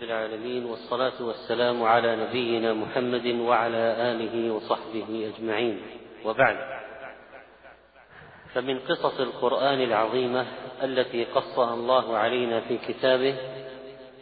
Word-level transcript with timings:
رب 0.00 0.08
العالمين 0.08 0.64
والصلاة 0.64 1.22
والسلام 1.22 1.82
على 1.82 2.16
نبينا 2.16 2.72
محمد 2.72 3.26
وعلى 3.26 4.12
آله 4.12 4.50
وصحبه 4.50 5.32
أجمعين. 5.34 5.80
وبعد 6.24 6.56
فمن 8.54 8.78
قصص 8.78 9.20
القرآن 9.20 9.80
العظيمة 9.80 10.46
التي 10.82 11.24
قصها 11.24 11.74
الله 11.74 12.16
علينا 12.16 12.60
في 12.60 12.78
كتابه 12.78 13.34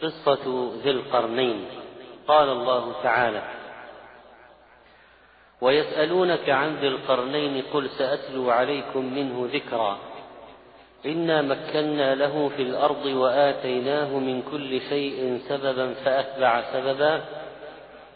قصة 0.03 0.72
ذي 0.83 0.91
القرنين. 0.91 1.64
قال 2.29 2.48
الله 2.48 3.02
تعالى 3.02 3.42
ويسألونك 5.60 6.50
عن 6.50 6.76
ذي 6.76 6.88
القرنين 6.88 7.62
قل 7.72 7.90
سأتلو 7.90 8.50
عليكم 8.50 9.14
منه 9.14 9.48
ذكرا 9.52 9.98
إنا 11.07 11.43
مكنا 11.43 12.15
له 12.15 12.49
في 12.57 12.62
الأرض 12.62 13.07
وآتيناه 13.07 14.19
من 14.19 14.43
كل 14.43 14.80
شيء 14.80 15.41
سببا 15.48 15.95
فأتبع 15.95 16.62
سببا 16.73 17.25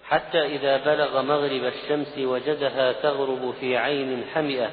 حتى 0.05 0.47
إذا 0.47 0.77
بلغ 0.77 1.23
مغرب 1.23 1.65
الشمس 1.65 2.19
وجدها 2.19 2.93
تغرب 2.93 3.55
في 3.61 3.77
عين 3.77 4.25
حمئة 4.35 4.71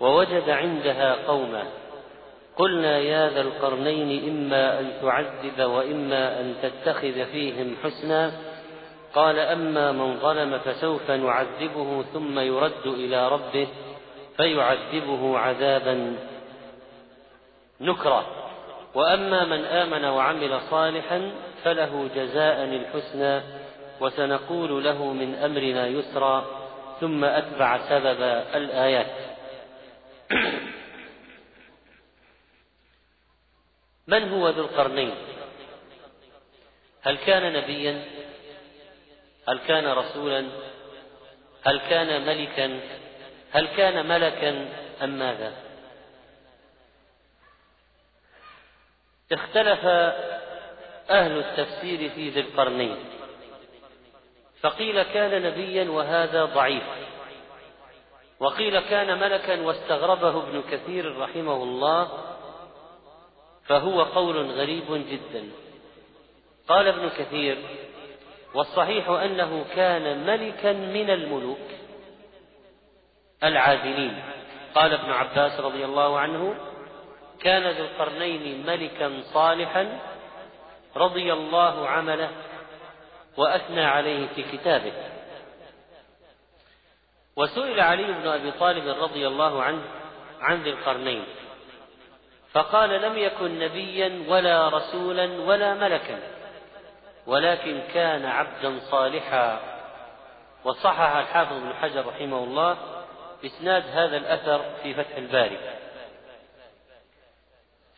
ووجد 0.00 0.50
عندها 0.50 1.16
قوما 1.26 1.62
قلنا 2.56 2.98
يا 2.98 3.30
ذا 3.30 3.40
القرنين 3.40 4.28
إما 4.28 4.80
أن 4.80 4.92
تعذب 5.02 5.70
وإما 5.70 6.40
أن 6.40 6.54
تتخذ 6.62 7.24
فيهم 7.24 7.76
حسنا 7.84 8.32
قال 9.14 9.38
أما 9.38 9.92
من 9.92 10.16
ظلم 10.18 10.58
فسوف 10.58 11.10
نعذبه 11.10 12.02
ثم 12.02 12.38
يرد 12.38 12.86
إلى 12.86 13.28
ربه 13.28 13.68
فيعذبه 14.36 15.38
عذابا 15.38 16.16
نكرا 17.84 18.26
وأما 18.94 19.44
من 19.44 19.64
آمن 19.64 20.04
وعمل 20.04 20.60
صالحا 20.70 21.32
فله 21.64 22.10
جزاء 22.14 22.64
الحسنى 22.64 23.40
وسنقول 24.00 24.84
له 24.84 25.12
من 25.12 25.34
أمرنا 25.34 25.86
يسرا 25.86 26.44
ثم 27.00 27.24
أتبع 27.24 27.88
سبب 27.88 28.22
الآيات. 28.54 29.06
من 34.06 34.28
هو 34.32 34.48
ذو 34.48 34.62
القرنين؟ 34.62 35.14
هل 37.02 37.16
كان 37.16 37.52
نبيا؟ 37.52 38.04
هل 39.48 39.58
كان 39.58 39.86
رسولا؟ 39.86 40.46
هل 41.66 41.80
كان 41.90 42.26
ملكا؟ 42.26 42.80
هل 43.52 43.66
كان 43.66 44.06
ملكا 44.08 44.68
أم 45.02 45.10
ماذا؟ 45.18 45.63
اختلف 49.32 49.84
أهل 51.10 51.38
التفسير 51.38 52.10
في 52.10 52.28
ذي 52.28 52.40
القرنين 52.40 52.96
فقيل 54.60 55.02
كان 55.02 55.42
نبيا 55.42 55.90
وهذا 55.90 56.44
ضعيف 56.44 56.82
وقيل 58.40 58.80
كان 58.80 59.20
ملكا 59.20 59.60
واستغربه 59.60 60.42
ابن 60.42 60.62
كثير 60.70 61.18
رحمه 61.18 61.62
الله 61.62 62.08
فهو 63.66 64.02
قول 64.02 64.50
غريب 64.50 64.84
جدا. 65.10 65.48
قال 66.68 66.88
ابن 66.88 67.08
كثير 67.08 67.58
والصحيح 68.54 69.08
أنه 69.08 69.64
كان 69.76 70.26
ملكا 70.26 70.72
من 70.72 71.10
الملوك 71.10 71.70
العادلين. 73.44 74.22
قال 74.74 74.92
ابن 74.92 75.10
عباس 75.10 75.60
رضي 75.60 75.84
الله 75.84 76.18
عنه 76.18 76.54
كان 77.40 77.70
ذو 77.70 77.84
القرنين 77.84 78.66
ملكا 78.66 79.22
صالحا 79.32 79.98
رضي 80.96 81.32
الله 81.32 81.88
عمله 81.88 82.30
وأثنى 83.36 83.84
عليه 83.84 84.26
في 84.26 84.42
كتابه. 84.42 84.92
وسئل 87.36 87.80
علي 87.80 88.04
بن 88.04 88.28
أبي 88.28 88.50
طالب 88.50 89.02
رضي 89.02 89.26
الله 89.26 89.62
عنه 89.62 89.82
عن 90.40 90.62
ذي 90.62 90.70
القرنين 90.70 91.24
فقال 92.52 92.90
لم 92.90 93.18
يكن 93.18 93.58
نبيا 93.58 94.24
ولا 94.28 94.68
رسولا 94.68 95.40
ولا 95.40 95.74
ملكا 95.74 96.18
ولكن 97.26 97.82
كان 97.94 98.24
عبدا 98.24 98.78
صالحا. 98.90 99.60
وصحح 100.64 101.16
الحافظ 101.16 101.52
بن 101.52 101.74
حجر 101.74 102.06
رحمه 102.06 102.38
الله 102.38 102.76
اسناد 103.44 103.84
هذا 103.92 104.16
الأثر 104.16 104.64
في 104.82 104.94
فتح 104.94 105.16
الباري. 105.16 105.58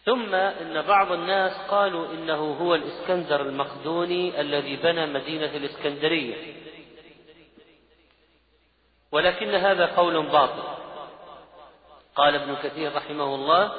ثم 0.07 0.35
إن 0.35 0.83
بعض 0.83 1.13
الناس 1.13 1.53
قالوا 1.69 2.07
إنه 2.07 2.57
هو 2.61 2.75
الإسكندر 2.75 3.41
المقدوني 3.41 4.41
الذي 4.41 4.77
بنى 4.77 5.07
مدينة 5.07 5.57
الإسكندرية. 5.57 6.55
ولكن 9.13 9.55
هذا 9.55 9.87
قول 9.87 10.27
باطل. 10.27 10.63
قال 12.17 12.35
ابن 12.35 12.57
كثير 12.57 12.97
رحمه 12.97 13.35
الله 13.35 13.73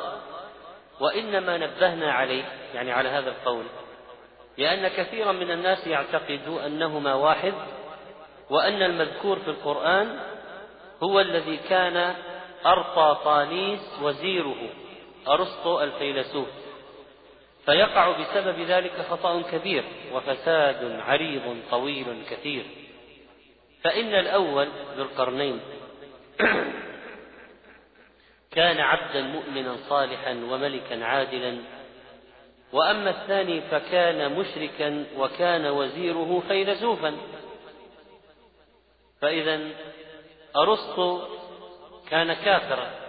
وإنما 1.00 1.58
نبهنا 1.58 2.12
عليه 2.12 2.44
يعني 2.74 2.92
على 2.92 3.10
هذا 3.10 3.30
القول 3.30 3.66
لأن 4.58 4.88
كثيرا 4.88 5.32
من 5.32 5.52
الناس 5.52 5.88
يعتقد 5.88 6.60
أنهما 6.66 7.14
واحد 7.14 7.54
وأن 8.50 8.82
المذكور 8.82 9.40
في 9.40 9.48
القرآن 9.48 10.20
هو 11.04 11.20
الذي 11.20 11.58
كان 11.58 12.16
أرطى 12.66 13.18
طاليس 13.24 14.00
وزيره. 14.02 14.70
أرسطو 15.28 15.82
الفيلسوف. 15.82 16.48
فيقع 17.66 18.12
بسبب 18.12 18.60
ذلك 18.60 19.02
خطأ 19.10 19.42
كبير 19.42 19.84
وفساد 20.14 21.00
عريض 21.00 21.58
طويل 21.72 22.24
كثير. 22.30 22.66
فإن 23.84 24.14
الأول 24.14 24.68
ذو 24.98 25.04
القرنين 25.04 25.60
كان 28.56 28.80
عبدا 28.80 29.22
مؤمنا 29.22 29.78
صالحا 29.90 30.32
وملكا 30.32 31.06
عادلا. 31.06 31.58
وأما 32.74 33.10
الثاني 33.10 33.62
فكان 33.62 34.40
مشركا 34.40 35.06
وكان 35.18 35.66
وزيره 35.66 36.44
فيلسوفا. 36.48 37.18
فإذا 39.22 39.60
أرسطو 40.56 41.22
كان 42.10 42.34
كافرا. 42.34 43.07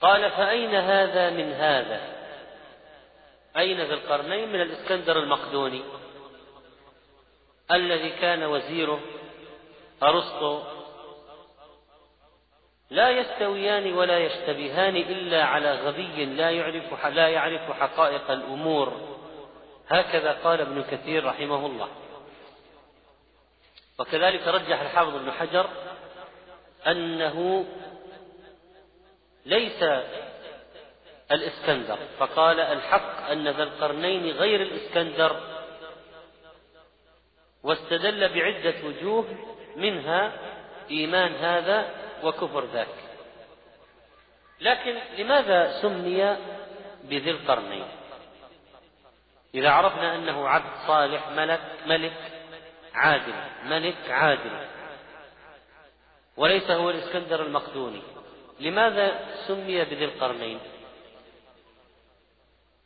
قال 0.00 0.30
فأين 0.30 0.74
هذا 0.74 1.30
من 1.30 1.52
هذا؟ 1.52 2.00
أين 3.56 3.80
ذا 3.80 3.94
القرنين 3.94 4.48
من 4.48 4.60
الإسكندر 4.60 5.18
المقدوني؟ 5.18 5.82
الذي 7.70 8.10
كان 8.10 8.44
وزيره 8.44 9.00
أرسطو. 10.02 10.62
لا 12.90 13.10
يستويان 13.10 13.92
ولا 13.92 14.18
يشتبهان 14.18 14.96
إلا 14.96 15.44
على 15.44 15.72
غبي 15.74 16.24
لا 16.24 16.50
يعرف 16.50 17.06
لا 17.06 17.28
يعرف 17.28 17.72
حقائق 17.72 18.30
الأمور. 18.30 19.18
هكذا 19.88 20.32
قال 20.32 20.60
ابن 20.60 20.82
كثير 20.82 21.24
رحمه 21.24 21.66
الله. 21.66 21.88
وكذلك 23.98 24.48
رجح 24.48 24.80
الحافظ 24.80 25.14
ابن 25.14 25.32
حجر 25.32 25.70
أنه 26.86 27.66
ليس 29.48 29.82
الإسكندر. 31.32 31.98
فقال 32.18 32.60
الحق 32.60 33.30
أن 33.30 33.48
ذا 33.48 33.62
القرنين 33.62 34.36
غير 34.36 34.62
الإسكندر. 34.62 35.40
واستدل 37.62 38.28
بعدة 38.28 38.74
وجوه 38.84 39.24
منها 39.76 40.32
إيمان 40.90 41.34
هذا 41.34 41.94
وكفر 42.22 42.64
ذاك. 42.64 42.94
لكن 44.60 44.98
لماذا 45.18 45.82
سمي 45.82 46.36
بذي 47.04 47.30
القرنين؟ 47.30 47.88
إذا 49.54 49.70
عرفنا 49.70 50.14
أنه 50.14 50.48
عبد 50.48 50.86
صالح 50.86 51.28
ملك 51.28 51.60
ملك 51.86 52.16
عادل 52.94 53.34
ملك 53.64 54.10
عادل. 54.10 54.66
وليس 56.36 56.70
هو 56.70 56.90
الإسكندر 56.90 57.42
المقدوني. 57.42 58.02
لماذا 58.60 59.18
سمي 59.46 59.84
بذي 59.84 60.04
القرنين؟ 60.04 60.58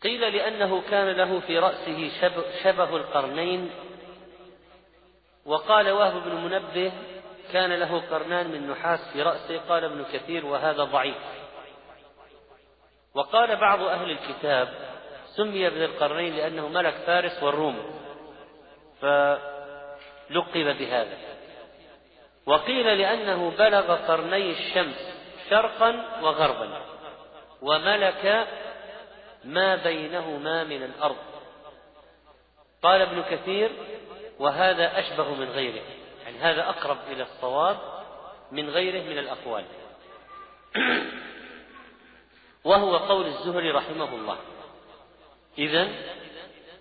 قيل 0.03 0.21
لأنه 0.21 0.83
كان 0.91 1.09
له 1.09 1.41
في 1.41 1.59
رأسه 1.59 2.11
شبه 2.63 2.97
القرنين 2.97 3.71
وقال 5.47 5.91
وهب 5.91 6.23
بن 6.25 6.35
منبه 6.35 6.93
كان 7.53 7.73
له 7.73 8.03
قرنان 8.11 8.51
من 8.51 8.71
نحاس 8.71 9.01
في 9.13 9.23
رأسه 9.23 9.59
قال 9.69 9.85
ابن 9.85 10.05
كثير 10.13 10.47
وهذا 10.47 10.85
ضعيف. 10.85 11.17
وقال 13.15 13.57
بعض 13.57 13.83
أهل 13.83 14.11
الكتاب 14.11 14.69
سمي 15.37 15.71
بذي 15.71 15.85
القرنين 15.85 16.37
لأنه 16.37 16.69
ملك 16.69 16.95
فارس 16.95 17.43
والروم 17.43 18.01
فلقب 19.01 20.77
بهذا. 20.79 21.19
وقيل 22.47 22.99
لأنه 22.99 23.51
بلغ 23.51 23.97
قرني 23.97 24.51
الشمس 24.51 25.12
شرقا 25.53 26.21
وغربا 26.23 26.81
وملك 27.63 28.49
ما 29.45 29.77
بينهما 29.77 30.65
من 30.65 30.83
الأرض. 30.83 31.17
قال 32.83 33.01
ابن 33.01 33.23
كثير 33.23 33.71
وهذا 34.39 34.99
أشبه 34.99 35.35
من 35.35 35.49
غيره 35.49 35.83
يعني 36.25 36.39
هذا 36.39 36.69
أقرب 36.69 36.99
إلى 37.11 37.23
الصواب 37.23 37.79
من 38.53 38.71
غيره 38.71 39.03
من 39.03 39.19
الأقوال. 39.19 39.65
وهو 42.65 42.97
قول 42.97 43.27
الزهري 43.27 43.71
رحمه 43.71 44.15
الله. 44.15 44.39
إذا 45.59 45.89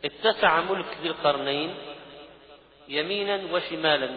اتسع 0.06 0.62
ملك 0.62 0.98
ذي 1.02 1.08
القرنين 1.08 1.76
يمينا 2.88 3.54
وشمالا 3.54 4.10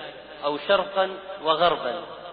أو 0.45 0.59
شرقا 0.59 1.17
وغربا. 1.43 2.24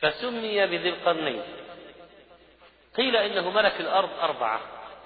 فسمي 0.00 0.66
بذي 0.66 0.88
القرنين. 0.88 1.42
قيل 2.96 3.16
إنه 3.16 3.50
ملك 3.50 3.80
الأرض 3.80 4.10
أربعة. 4.20 4.60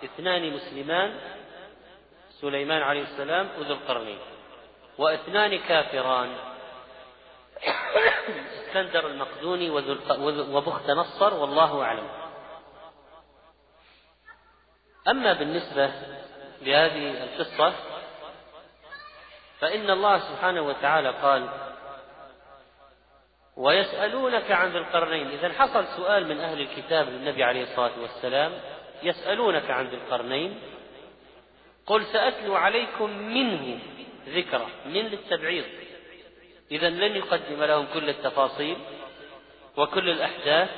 اثنان 0.05 0.53
مسلمان 0.53 1.21
سليمان 2.41 2.83
عليه 2.83 3.03
السلام 3.03 3.49
وذو 3.59 3.75
القرنين. 3.75 4.19
واثنان 4.99 5.59
كافران 5.59 6.37
اسكندر 8.55 9.07
المقدوني 9.07 9.71
وبخت 10.51 10.91
نصر 10.91 11.35
والله 11.35 11.83
أعلم. 11.83 12.09
أما 15.09 15.33
بالنسبة 15.33 15.93
لهذه 16.63 17.25
القصة 17.25 17.73
فإن 19.61 19.91
الله 19.91 20.19
سبحانه 20.19 20.63
وتعالى 20.63 21.09
قال 21.09 21.49
ويسألونك 23.57 24.51
عن 24.51 24.71
ذي 24.71 24.79
القرنين. 24.79 25.27
إذا 25.27 25.53
حصل 25.53 25.87
سؤال 25.97 26.29
من 26.29 26.41
أهل 26.41 26.61
الكتاب 26.61 27.09
للنبي 27.09 27.45
عليه 27.45 27.63
الصلاة 27.63 28.01
والسلام 28.01 28.53
يسألونك 29.03 29.71
عن 29.71 29.87
ذي 29.87 29.97
القرنين. 29.97 30.61
قل 31.87 32.05
سأتلو 32.05 32.55
عليكم 32.55 33.11
منه 33.11 33.79
ذكرى 34.29 34.67
من 34.87 35.03
للتبعيض. 35.03 35.65
إذا 36.71 36.91
لن 36.91 37.17
يقدم 37.17 37.65
لهم 37.65 37.87
كل 37.95 38.09
التفاصيل 38.09 38.77
وكل 39.77 40.11
الأحداث 40.11 40.71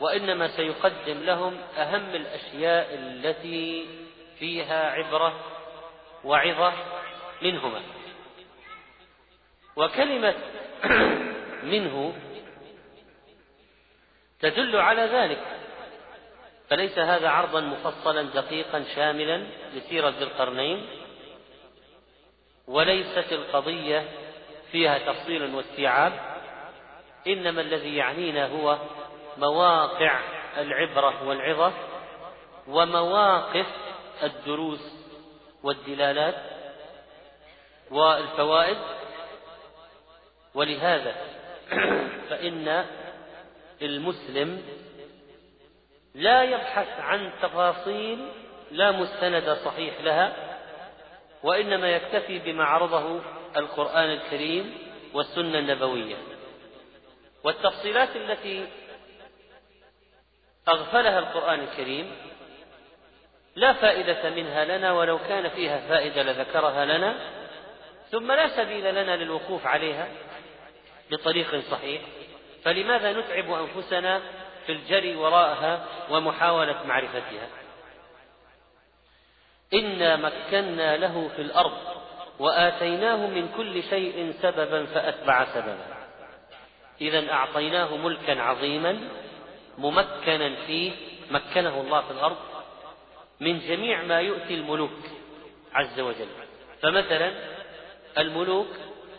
وإنما 0.00 0.56
سيقدم 0.56 1.22
لهم 1.22 1.56
أهم 1.76 2.14
الأشياء 2.14 2.94
التي 2.94 3.86
فيها 4.38 4.90
عبرة 4.90 5.40
وعظة 6.24 6.72
منهما. 7.42 7.80
وكلمة 9.76 10.34
منه 11.64 12.14
تدل 14.40 14.76
على 14.76 15.02
ذلك. 15.02 15.42
فليس 16.70 16.98
هذا 16.98 17.28
عرضا 17.28 17.60
مفصلا 17.60 18.22
دقيقا 18.22 18.84
شاملا 18.94 19.46
لسيرة 19.74 20.08
ذي 20.08 20.24
القرنين 20.24 20.86
وليست 22.66 23.32
القضية 23.32 24.08
فيها 24.72 24.98
تفصيل 24.98 25.54
واستيعاب 25.54 26.12
إنما 27.26 27.60
الذي 27.60 27.96
يعنينا 27.96 28.46
هو 28.46 28.78
مواقع 29.38 30.20
العبرة 30.56 31.28
والعظة 31.28 31.72
ومواقف 32.68 33.66
الدروس 34.22 34.92
والدلالات 35.62 36.34
والفوائد. 37.90 38.78
ولهذا 40.54 41.33
فإن 42.30 42.84
المسلم 43.82 44.62
لا 46.14 46.42
يبحث 46.42 47.00
عن 47.00 47.32
تفاصيل 47.42 48.28
لا 48.70 48.90
مستند 48.90 49.56
صحيح 49.64 50.00
لها 50.00 50.32
وإنما 51.42 51.88
يكتفي 51.88 52.38
بما 52.38 52.64
عرضه 52.64 53.20
القرآن 53.56 54.10
الكريم 54.10 54.78
والسنة 55.14 55.58
النبوية. 55.58 56.16
والتفصيلات 57.44 58.16
التي 58.16 58.66
أغفلها 60.68 61.18
القرآن 61.18 61.60
الكريم 61.60 62.10
لا 63.56 63.72
فائدة 63.72 64.30
منها 64.30 64.64
لنا 64.64 64.92
ولو 64.92 65.18
كان 65.18 65.48
فيها 65.48 65.88
فائدة 65.88 66.22
لذكرها 66.22 66.84
لنا 66.84 67.14
ثم 68.10 68.32
لا 68.32 68.56
سبيل 68.56 68.94
لنا 68.94 69.16
للوقوف 69.16 69.66
عليها. 69.66 70.08
بطريق 71.10 71.60
صحيح 71.70 72.02
فلماذا 72.64 73.12
نتعب 73.12 73.52
أنفسنا 73.52 74.20
في 74.66 74.72
الجري 74.72 75.16
وراءها 75.16 75.84
ومحاولة 76.10 76.86
معرفتها؟ 76.86 77.48
إنا 79.74 80.16
مكنا 80.16 80.96
له 80.96 81.30
في 81.36 81.42
الأرض 81.42 81.78
وآتيناه 82.38 83.16
من 83.16 83.48
كل 83.56 83.82
شيء 83.82 84.34
سببا 84.42 84.86
فأتبع 84.86 85.44
سببا. 85.44 85.86
إذا 87.00 87.32
أعطيناه 87.32 87.96
ملكا 87.96 88.42
عظيما 88.42 89.08
ممكنا 89.78 90.54
فيه 90.66 90.92
مكنه 91.30 91.80
الله 91.80 92.00
في 92.00 92.10
الأرض 92.10 92.36
من 93.40 93.58
جميع 93.58 94.02
ما 94.02 94.20
يؤتي 94.20 94.54
الملوك 94.54 95.00
عز 95.72 96.00
وجل. 96.00 96.28
فمثلا 96.82 97.32
الملوك 98.18 98.68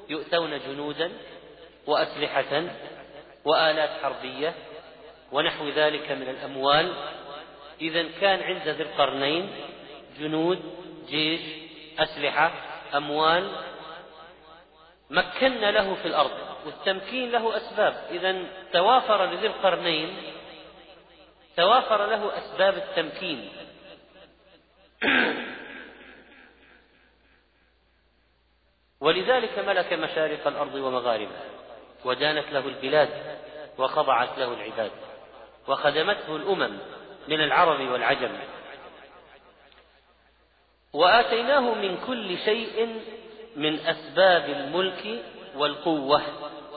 يؤتون 0.09 0.59
جنودا 0.59 1.11
وأسلحة 1.87 2.63
وآلات 3.45 3.89
حربية 3.89 4.53
ونحو 5.31 5.69
ذلك 5.69 6.11
من 6.11 6.29
الأموال. 6.29 6.93
إذا 7.81 8.05
كان 8.21 8.41
عند 8.41 8.67
ذي 8.67 8.83
القرنين 8.83 9.49
جنود 10.19 10.59
جيش 11.07 11.41
أسلحة 11.99 12.51
أموال. 12.95 13.51
مكنا 15.09 15.71
له 15.71 15.95
في 15.95 16.05
الأرض 16.07 16.31
والتمكين 16.65 17.31
له 17.31 17.57
أسباب. 17.57 17.93
إذا 18.11 18.43
توافر 18.73 19.25
لذي 19.25 19.47
القرنين 19.47 20.17
توافر 21.57 22.05
له 22.05 22.37
أسباب 22.37 22.77
التمكين. 22.77 23.49
ولذلك 28.99 29.59
ملك 29.59 29.93
مشارق 29.93 30.47
الأرض 30.47 30.75
ومغاربها. 30.75 31.55
ودانت 32.05 32.51
له 32.51 32.67
البلاد 32.67 33.09
وخضعت 33.77 34.37
له 34.37 34.53
العباد 34.53 34.91
وخدمته 35.67 36.35
الأمم 36.35 36.77
من 37.27 37.41
العرب 37.41 37.89
والعجم. 37.89 38.31
وآتيناه 40.93 41.73
من 41.73 41.97
كل 42.07 42.37
شيء 42.37 43.01
من 43.55 43.79
أسباب 43.79 44.49
الملك 44.49 45.23
والقوة. 45.55 46.21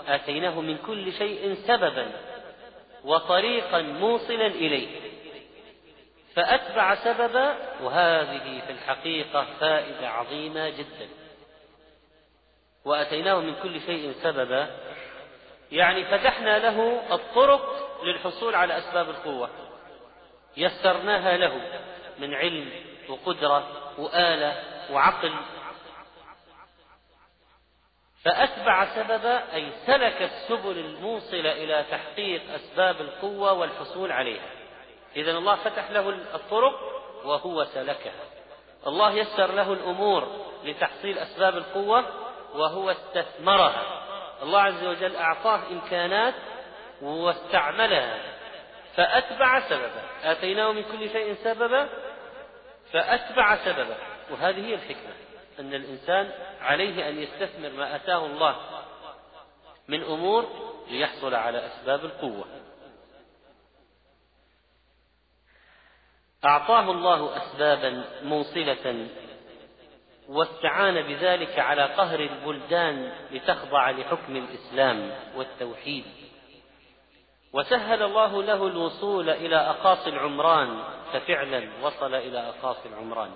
آتيناه 0.09 0.61
من 0.61 0.77
كل 0.87 1.13
شيء 1.13 1.55
سببا 1.55 2.07
وطريقا 3.05 3.83
موصلا 3.83 4.47
إليه. 4.47 4.89
فأتبع 6.35 6.95
سببا 6.95 7.57
وهذه 7.83 8.61
في 8.67 8.73
الحقيقة 8.73 9.47
فائدة 9.61 10.09
عظيمة 10.09 10.69
جدا. 10.69 11.09
وأتيناه 12.85 13.41
من 13.41 13.55
كل 13.63 13.81
شيء 13.81 14.13
سببا 14.23 14.71
يعني 15.73 16.05
فتحنا 16.05 16.59
له 16.59 17.03
الطرق 17.15 17.89
للحصول 18.05 18.55
على 18.55 18.79
أسباب 18.79 19.11
القوة. 19.11 19.51
يسرناها 20.57 21.37
له 21.37 21.83
من 22.19 22.35
علم 22.35 22.71
وقدرة 23.09 23.67
وآلة 23.99 24.63
وعقل. 24.93 25.35
فأتبع 28.25 28.95
سببا 28.95 29.55
أي 29.55 29.73
سلك 29.87 30.23
السبل 30.23 30.79
الموصلة 30.79 31.53
إلى 31.53 31.85
تحقيق 31.91 32.43
أسباب 32.55 33.01
القوة 33.01 33.53
والحصول 33.53 34.13
عليها. 34.13 34.51
إذا 35.17 35.31
الله 35.31 35.55
فتح 35.55 35.91
له 35.91 36.09
الطرق 36.09 37.03
وهو 37.25 37.65
سلكها. 37.65 38.25
الله 38.87 39.13
يسر 39.13 39.53
له 39.53 39.73
الأمور 39.73 40.47
لتحصيل 40.65 41.19
أسباب 41.19 41.57
القوة 41.57 42.05
وهو 42.55 42.91
استثمرها. 42.91 43.98
الله 44.43 44.61
عز 44.61 44.85
وجل 44.85 45.17
أعطاه 45.17 45.61
إمكانات 45.71 46.35
واستعملها 47.03 48.19
فأتبع 48.97 49.69
سببا 49.69 50.03
آتيناه 50.23 50.73
من 50.73 50.83
كل 50.83 51.11
شيء 51.11 51.35
سببا 51.35 51.89
فأتبع 52.93 53.57
سببا 53.65 53.97
وهذه 54.31 54.67
هي 54.67 54.75
الحكمة 54.75 55.13
أن 55.61 55.75
الإنسان 55.75 56.33
عليه 56.61 57.09
أن 57.09 57.19
يستثمر 57.19 57.71
ما 57.71 57.97
أتاه 57.97 58.27
الله 58.27 58.57
من 59.89 60.03
أمور 60.03 60.49
ليحصل 60.89 61.35
على 61.35 61.67
أسباب 61.67 62.05
القوة. 62.05 62.45
أعطاه 66.45 66.91
الله 66.91 67.37
أسبابا 67.37 68.05
موصلة 68.23 69.09
واستعان 70.29 71.03
بذلك 71.03 71.59
على 71.59 71.83
قهر 71.83 72.21
البلدان 72.21 73.13
لتخضع 73.31 73.91
لحكم 73.91 74.37
الإسلام 74.37 75.11
والتوحيد. 75.37 76.05
وسهل 77.53 78.03
الله 78.03 78.43
له 78.43 78.67
الوصول 78.67 79.31
إلى 79.31 79.57
أقاصي 79.57 80.11
العمران 80.11 80.83
ففعلا 81.13 81.69
وصل 81.83 82.15
إلى 82.15 82.39
أقاصي 82.39 82.89
العمران. 82.89 83.31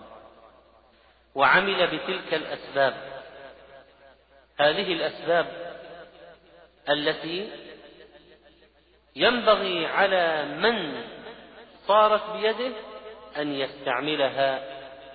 وعمل 1.35 1.87
بتلك 1.87 2.35
الأسباب. 2.35 2.95
هذه 4.59 4.93
الأسباب 4.93 5.47
التي 6.89 7.51
ينبغي 9.17 9.87
على 9.87 10.45
من 10.45 11.05
صارت 11.87 12.31
بيده 12.31 12.73
أن 13.37 13.53
يستعملها 13.55 14.63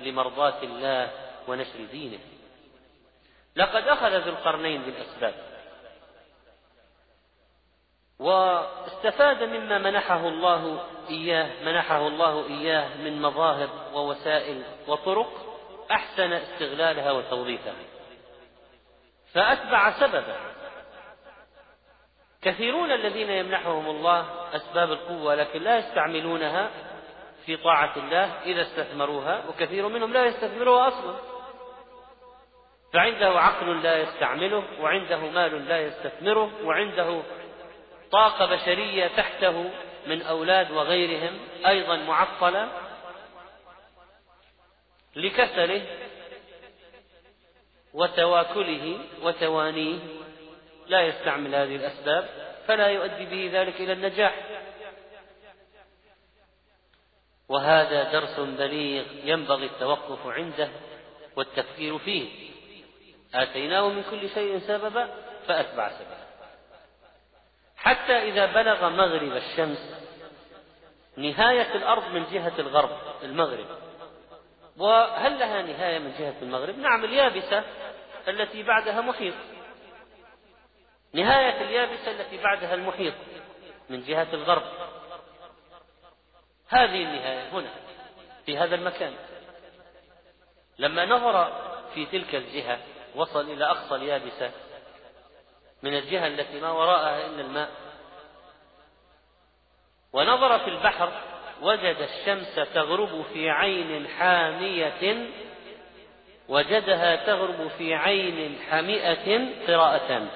لمرضاة 0.01 0.63
الله 0.63 1.26
ونشر 1.47 1.85
دينه. 1.91 2.19
لقد 3.55 3.87
أخذ 3.87 4.17
ذو 4.17 4.31
القرنين 4.31 4.81
بالأسباب. 4.81 5.33
واستفاد 8.19 9.43
مما 9.43 9.77
منحه 9.77 10.27
الله 10.27 10.83
إياه 11.09 11.63
منحه 11.63 12.07
الله 12.07 12.47
إياه 12.47 12.97
من 12.97 13.21
مظاهر 13.21 13.69
ووسائل 13.93 14.63
وطرق 14.87 15.29
أحسن 15.91 16.33
استغلالها 16.33 17.11
وتوظيفها. 17.11 17.75
فأتبع 19.33 19.99
سببا 19.99 20.35
كثيرون 22.41 22.91
الذين 22.91 23.29
يمنحهم 23.29 23.89
الله 23.89 24.25
أسباب 24.55 24.91
القوة 24.91 25.35
لكن 25.35 25.61
لا 25.61 25.77
يستعملونها 25.77 26.71
في 27.45 27.57
طاعة 27.57 27.97
الله 27.97 28.41
إذا 28.41 28.61
استثمروها 28.61 29.43
وكثير 29.49 29.87
منهم 29.87 30.13
لا 30.13 30.25
يستثمرها 30.25 30.87
أصلا. 30.87 31.37
فعنده 32.94 33.39
عقل 33.39 33.84
لا 33.84 34.01
يستعمله 34.01 34.63
وعنده 34.79 35.17
مال 35.17 35.67
لا 35.67 35.82
يستثمره 35.82 36.51
وعنده 36.63 37.22
طاقة 38.12 38.46
بشرية 38.46 39.08
تحته 39.08 39.72
من 40.08 40.22
أولاد 40.22 40.72
وغيرهم 40.72 41.39
أيضا 41.67 41.96
معطلة. 41.96 42.70
لكسله 45.15 45.86
وتواكله 47.94 49.00
وتوانيه 49.22 50.00
لا 50.88 51.01
يستعمل 51.01 51.56
هذه 51.56 51.75
الأسباب 51.75 52.29
فلا 52.67 52.88
يؤدي 52.88 53.25
به 53.25 53.60
ذلك 53.60 53.82
إلى 53.82 53.94
النجاح. 53.94 54.36
وهذا 57.50 58.12
درس 58.12 58.39
بليغ 58.39 59.06
ينبغي 59.24 59.65
التوقف 59.65 60.27
عنده 60.27 60.70
والتفكير 61.36 61.98
فيه. 61.98 62.46
آتيناه 63.34 63.89
من 63.89 64.03
كل 64.03 64.29
شيء 64.29 64.60
سببا 64.60 65.10
فأتبع 65.48 65.89
سببا 65.89 66.27
حتى 67.77 68.13
إذا 68.13 68.46
بلغ 68.46 68.89
مغرب 68.89 69.31
الشمس 69.31 69.98
نهاية 71.17 71.75
الأرض 71.75 72.12
من 72.12 72.25
جهة 72.31 72.53
الغرب 72.60 72.98
المغرب. 73.24 73.65
وهل 74.77 75.39
لها 75.39 75.62
نهاية 75.62 76.00
من 76.00 76.13
جهة 76.19 76.36
المغرب؟ 76.41 76.77
نعم 76.77 77.05
اليابسة 77.05 77.63
التي 78.27 78.63
بعدها 78.63 79.01
محيط. 79.01 79.34
نهاية 81.13 81.62
اليابسة 81.62 82.12
التي 82.12 82.38
بعدها 82.38 82.74
المحيط 82.74 83.13
من 83.89 84.03
جهة 84.03 84.27
الغرب. 84.34 84.63
هذه 86.69 87.03
النهاية 87.03 87.50
هنا 87.50 87.69
في 88.46 88.57
هذا 88.57 88.75
المكان. 88.75 89.13
لما 90.79 91.05
نظر 91.05 91.51
في 91.93 92.05
تلك 92.05 92.36
الجهة 92.36 92.79
وصل 93.17 93.51
إلى 93.51 93.65
أقصى 93.65 93.95
اليابسة. 93.95 94.51
من 95.83 95.97
الجهة 95.97 96.27
التي 96.27 96.59
ما 96.59 96.71
وراءها 96.71 97.25
إلا 97.25 97.41
الماء. 97.41 97.69
ونظر 100.13 100.59
في 100.59 100.67
البحر 100.67 101.12
وجد 101.62 101.95
الشمس 102.09 102.55
تغرب 102.74 103.25
في 103.33 103.50
عين 103.50 104.07
حامية. 104.07 105.29
وجدها 106.50 107.15
تغرب 107.25 107.67
في 107.67 107.93
عين 107.93 108.59
حمئة 108.69 109.47
قراءتان 109.67 110.29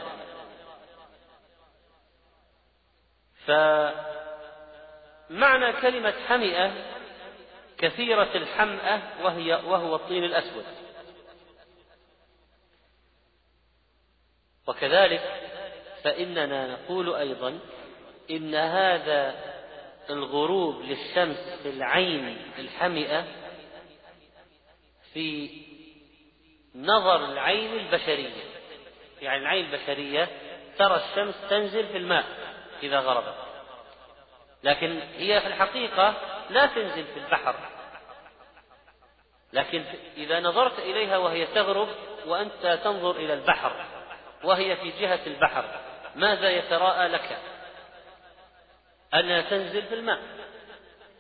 فمعنى 5.30 5.74
كلمة 5.82 6.14
حمئة 6.28 6.72
كثيرة 7.78 8.30
الحمأة 8.36 9.02
وهي 9.24 9.54
وهو 9.54 9.96
الطين 9.96 10.24
الأسود. 10.24 10.66
وكذلك 14.68 15.22
فإننا 16.04 16.68
نقول 16.68 17.16
أيضا 17.16 17.60
إن 18.32 18.56
هذا 18.56 19.36
الغروب 20.10 20.82
للشمس 20.82 21.60
في 21.64 21.70
العين 21.70 22.38
الحمئة 22.60 23.26
في 25.14 25.50
نظر 26.76 27.26
العين 27.26 27.74
البشرية. 27.74 28.30
يعني 29.22 29.42
العين 29.42 29.66
البشرية 29.66 30.30
ترى 30.78 30.96
الشمس 30.96 31.36
تنزل 31.50 31.88
في 31.88 31.98
الماء 31.98 32.26
إذا 32.84 33.00
غربت. 33.00 33.36
لكن 34.64 35.00
هي 35.18 35.42
في 35.42 35.48
الحقيقة 35.48 36.14
لا 36.50 36.66
تنزل 36.66 37.04
في 37.04 37.20
البحر. 37.20 37.56
لكن 39.54 39.84
إذا 40.18 40.40
نظرت 40.40 40.80
إليها 40.80 41.18
وهي 41.18 41.46
تغرب 41.46 41.88
وأنت 42.28 42.80
تنظر 42.84 43.12
إلى 43.12 43.34
البحر. 43.34 43.86
وهي 44.44 44.76
في 44.76 44.92
جهة 45.00 45.20
البحر. 45.28 45.66
ماذا 46.16 46.50
يتراءى 46.50 47.08
لك؟ 47.08 47.38
أنها 49.14 49.42
تنزل 49.42 49.82
في 49.82 49.96
الماء. 49.96 50.20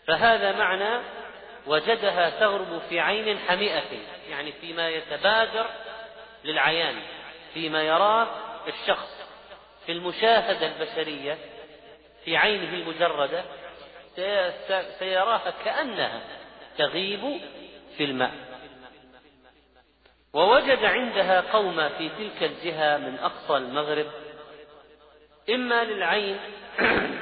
فهذا 0.07 0.51
معنى 0.51 1.01
وجدها 1.67 2.29
تغرب 2.29 2.81
في 2.89 2.99
عين 2.99 3.39
حمئة 3.39 3.83
يعني 4.29 4.51
فيما 4.51 4.89
يتبادر 4.89 5.65
للعيان 6.43 6.95
فيما 7.53 7.83
يراه 7.83 8.27
الشخص. 8.67 9.21
في 9.85 9.91
المشاهدة 9.91 10.67
البشرية 10.67 11.37
في 12.25 12.37
عينه 12.37 12.73
المجردة 12.73 13.43
سيراها 14.99 15.53
كأنها 15.65 16.21
تغيب 16.77 17.41
في 17.97 18.03
الماء. 18.03 18.50
ووجد 20.33 20.85
عندها 20.85 21.41
قوما 21.41 21.89
في 21.89 22.09
تلك 22.09 22.43
الجهة 22.43 22.97
من 22.97 23.19
أقصى 23.19 23.57
المغرب 23.57 24.07
إما 25.49 25.83
للعين 25.83 26.39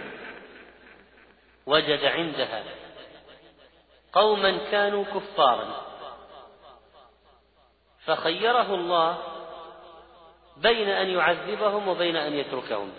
وجد 1.65 2.05
عندها 2.05 2.63
قوما 4.13 4.57
كانوا 4.71 5.03
كفارا. 5.03 5.85
فخيره 8.05 8.75
الله 8.75 9.17
بين 10.57 10.89
أن 10.89 11.09
يعذبهم 11.09 11.87
وبين 11.87 12.15
أن 12.15 12.33
يتركهم. 12.33 12.91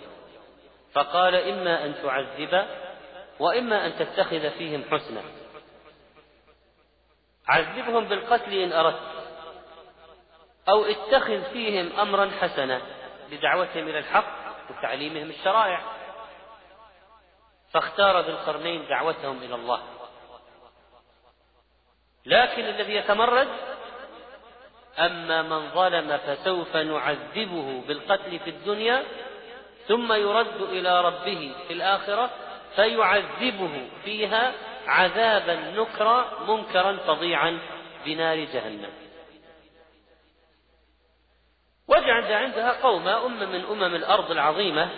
فقال 0.93 1.35
إما 1.35 1.85
أن 1.85 1.95
تعذب 2.03 2.65
وإما 3.39 3.85
أن 3.85 3.95
تتخذ 3.99 4.49
فيهم 4.49 4.83
حسنا. 4.91 5.21
عذبهم 7.47 8.05
بالقتل 8.05 8.53
إن 8.53 8.73
أردت. 8.73 9.20
أو 10.69 10.85
اتخذ 10.85 11.41
فيهم 11.53 11.99
أمرا 11.99 12.31
حسنا 12.41 12.81
بدعوتهم 13.31 13.87
إلى 13.87 13.99
الحق 13.99 14.33
وتعليمهم 14.69 15.29
الشرائع. 15.29 15.81
فاختار 17.73 18.19
ذو 18.19 18.29
القرنين 18.29 18.87
دعوتهم 18.87 19.43
إلى 19.43 19.55
الله. 19.55 19.81
لكن 22.25 22.65
الذي 22.65 22.95
يتمرد 22.95 23.47
أما 24.99 25.41
من 25.41 25.69
ظلم 25.69 26.17
فسوف 26.17 26.75
نعذبه 26.75 27.83
بالقتل 27.87 28.39
في 28.39 28.49
الدنيا 28.49 29.03
ثم 29.87 30.13
يرد 30.13 30.61
إلى 30.61 31.01
ربه 31.01 31.55
في 31.67 31.73
الآخرة 31.73 32.29
فيعذبه 32.75 33.89
فيها 34.03 34.53
عذابا 34.87 35.55
نكرا 35.55 36.25
منكرا 36.47 36.97
فظيعا 36.97 37.59
بنار 38.05 38.37
جهنم. 38.37 38.89
وجعل 42.01 42.33
عندها 42.33 42.81
قوما 42.81 43.25
أمة 43.25 43.45
من 43.45 43.65
أمم 43.65 43.95
الأرض 43.95 44.31
العظيمة. 44.31 44.89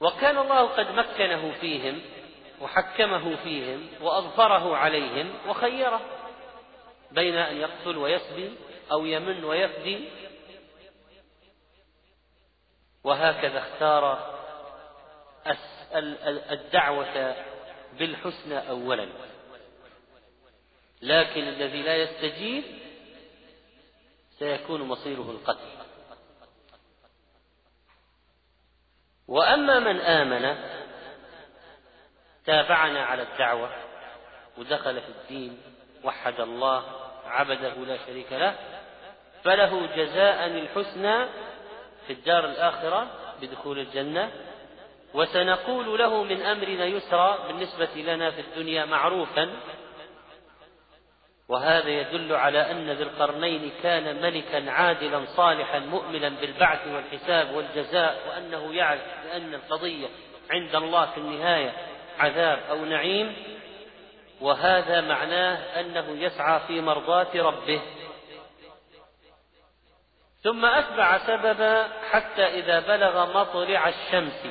وكان 0.00 0.38
الله 0.38 0.66
قد 0.66 0.90
مكنه 0.90 1.52
فيهم 1.60 2.02
وحكمه 2.60 3.36
فيهم 3.36 3.88
وأظفره 4.00 4.76
عليهم 4.76 5.32
وخيره 5.48 6.00
بين 7.10 7.34
أن 7.34 7.56
يقتل 7.56 7.96
ويسبي 7.96 8.54
أو 8.92 9.06
يمن 9.06 9.44
ويفدي. 9.44 10.08
وهكذا 13.04 13.58
اختار 13.58 14.30
الدعوة 16.50 17.36
بالحسنى 17.98 18.68
أولا. 18.68 19.08
لكن 21.02 21.48
الذي 21.48 21.82
لا 21.82 21.96
يستجيب 21.96 22.64
سيكون 24.40 24.82
مصيره 24.82 25.30
القتل. 25.30 25.68
وأما 29.28 29.78
من 29.78 30.00
آمن 30.00 30.56
تابعنا 32.46 33.04
على 33.04 33.22
الدعوة 33.22 33.70
ودخل 34.58 35.00
في 35.00 35.08
الدين 35.08 35.58
وحد 36.04 36.40
الله 36.40 36.84
عبده 37.26 37.74
لا 37.74 37.96
شريك 38.06 38.32
له 38.32 38.54
فله 39.44 39.86
جزاء 39.96 40.46
الحسنى 40.46 41.26
في 42.06 42.12
الدار 42.12 42.44
الآخرة 42.44 43.06
بدخول 43.40 43.78
الجنة 43.78 44.30
وسنقول 45.14 45.98
له 45.98 46.22
من 46.22 46.42
أمرنا 46.42 46.84
يسرا 46.84 47.46
بالنسبة 47.46 47.94
لنا 47.94 48.30
في 48.30 48.40
الدنيا 48.40 48.84
معروفا 48.84 49.50
وهذا 51.50 51.88
يدل 51.88 52.32
على 52.34 52.70
أن 52.70 52.90
ذي 52.90 53.02
القرنين 53.02 53.72
كان 53.82 54.22
ملكا 54.22 54.70
عادلا 54.70 55.24
صالحا 55.36 55.78
مؤمنا 55.78 56.28
بالبعث 56.28 56.86
والحساب 56.86 57.54
والجزاء 57.54 58.18
وأنه 58.28 58.74
يعرف 58.74 59.00
بأن 59.24 59.54
القضية 59.54 60.08
عند 60.50 60.74
الله 60.74 61.06
في 61.06 61.18
النهاية 61.18 61.72
عذاب 62.18 62.58
أو 62.70 62.84
نعيم 62.84 63.36
وهذا 64.40 65.00
معناه 65.00 65.80
أنه 65.80 66.10
يسعى 66.10 66.60
في 66.60 66.80
مرضاة 66.80 67.28
ربه. 67.34 67.80
ثم 70.42 70.64
أتبع 70.64 71.18
سببا 71.18 71.88
حتى 72.10 72.42
إذا 72.42 72.80
بلغ 72.80 73.40
مطلع 73.40 73.88
الشمس 73.88 74.46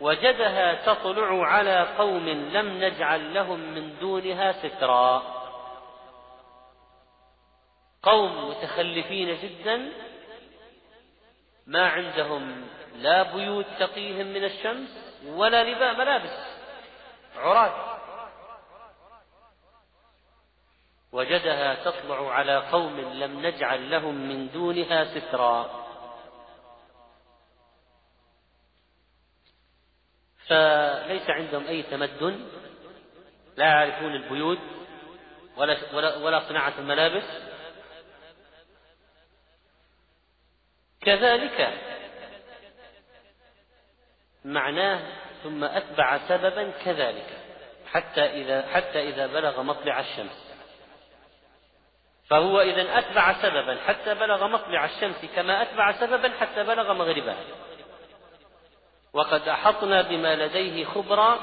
وجدها 0.00 0.74
تطلع 0.74 1.46
على 1.46 1.86
قوم 1.98 2.28
لم 2.28 2.84
نجعل 2.84 3.34
لهم 3.34 3.60
من 3.60 3.98
دونها 4.00 4.52
سترا. 4.52 5.39
قوم 8.02 8.50
متخلفين 8.50 9.38
جدا 9.42 9.92
ما 11.66 11.88
عندهم 11.88 12.66
لا 12.96 13.22
بيوت 13.22 13.66
تقيهم 13.78 14.26
من 14.26 14.44
الشمس 14.44 14.88
ولا 15.26 15.64
لباء 15.64 15.94
ملابس 15.94 16.30
عراة 17.36 18.00
وجدها 21.12 21.74
تطلع 21.74 22.32
على 22.32 22.56
قوم 22.56 23.00
لم 23.00 23.46
نجعل 23.46 23.90
لهم 23.90 24.14
من 24.14 24.50
دونها 24.50 25.04
سترا. 25.04 25.80
فليس 30.46 31.30
عندهم 31.30 31.66
أي 31.66 31.82
تمدن 31.82 32.48
لا 33.56 33.64
يعرفون 33.66 34.14
البيوت 34.14 34.58
ولا 35.56 35.76
ولا, 35.94 36.16
ولا 36.16 36.48
صناعة 36.48 36.72
الملابس. 36.78 37.49
كذلك 41.02 41.74
معناه 44.44 45.00
ثم 45.42 45.64
أتبع 45.64 46.18
سببا 46.28 46.70
كذلك 46.84 47.26
حتى 47.86 48.20
إذا 48.20 48.66
حتى 48.74 49.08
إذا 49.08 49.26
بلغ 49.26 49.62
مطلع 49.62 50.00
الشمس. 50.00 50.50
فهو 52.30 52.60
إذا 52.60 52.98
أتبع 52.98 53.32
سببا 53.42 53.78
حتى 53.86 54.14
بلغ 54.14 54.46
مطلع 54.46 54.84
الشمس 54.84 55.24
كما 55.36 55.62
أتبع 55.62 55.92
سببا 55.92 56.32
حتى 56.40 56.64
بلغ 56.64 56.92
مغربها 56.92 57.44
وقد 59.12 59.48
أحطنا 59.48 60.02
بما 60.02 60.36
لديه 60.36 60.84
خبرا 60.84 61.38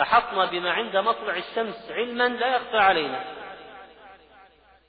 أحطنا 0.00 0.44
بما 0.44 0.72
عند 0.72 0.96
مطلع 0.96 1.36
الشمس 1.36 1.90
علما 1.90 2.28
لا 2.28 2.56
يخفى 2.56 2.76
علينا. 2.76 3.24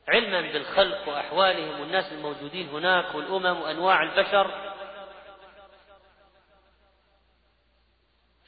علما 0.08 0.42
بالخلق 0.42 1.08
وأحوالهم 1.08 1.80
والناس 1.80 2.12
الموجودين 2.12 2.70
هناك 2.70 3.16
والأمم 3.16 3.62
وأنواع 3.62 4.04
البشر. 4.04 4.52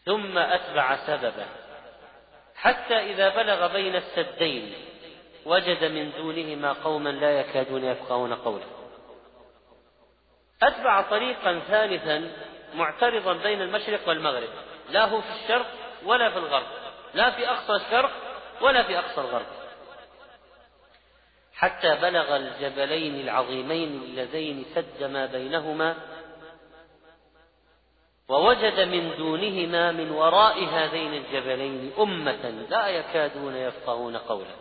ثم 0.06 0.38
أتبع 0.38 0.96
سببا 0.96 1.46
حتى 2.56 2.96
إذا 2.96 3.30
بلغ 3.30 3.74
بين 3.74 3.96
السدين 3.96 4.74
وجد 5.46 5.84
من 5.84 6.12
دونهما 6.12 6.74
قوما 6.74 7.10
لا 7.10 7.40
يكادون 7.40 7.84
يفقهون 7.84 8.34
قولا 8.34 8.66
أتبع 10.64 11.02
طريقا 11.02 11.60
ثالثا 11.60 12.32
معترضا 12.74 13.34
بين 13.34 13.62
المشرق 13.62 14.08
والمغرب. 14.08 14.50
لا 14.90 15.06
هو 15.06 15.22
في 15.22 15.28
الشرق 15.44 15.66
ولا 16.06 16.30
في 16.30 16.38
الغرب. 16.38 16.68
لا 17.14 17.32
في 17.32 17.50
أقصى 17.50 17.74
الشرق 17.74 18.12
ولا 18.62 18.84
في 18.84 19.00
أقصى 19.00 19.22
الغرب. 19.22 19.46
حتى 21.58 21.96
بلغ 21.96 22.36
الجبلين 22.36 23.20
العظيمين 23.20 24.04
اللذين 24.04 24.66
سد 24.76 25.04
ما 25.04 25.26
بينهما 25.26 25.96
ووجد 28.30 28.80
من 28.80 29.18
دونهما 29.18 29.92
من 29.92 30.12
وراء 30.12 30.64
هذين 30.64 31.14
الجبلين 31.14 31.94
أمة 32.00 32.50
لا 32.70 32.88
يكادون 32.88 33.56
يفقهون 33.56 34.18
قولا. 34.18 34.56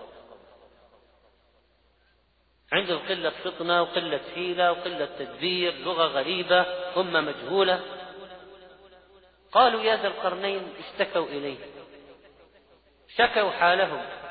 عندهم 2.73 2.99
قلة 2.99 3.31
فطنة 3.31 3.83
وقلة 3.83 4.21
حيلة 4.35 4.73
وقلة 4.73 5.09
تدبير 5.19 5.75
لغة 5.75 6.05
غريبة 6.05 6.67
أمة 6.97 7.21
مجهولة. 7.21 7.81
قالوا 9.53 9.83
يا 9.83 9.97
ذا 9.97 10.09
القرنين 10.09 10.75
اشتكوا 10.79 11.27
إليه. 11.27 11.59
شكوا 13.17 13.51
حالهم. 13.51 14.26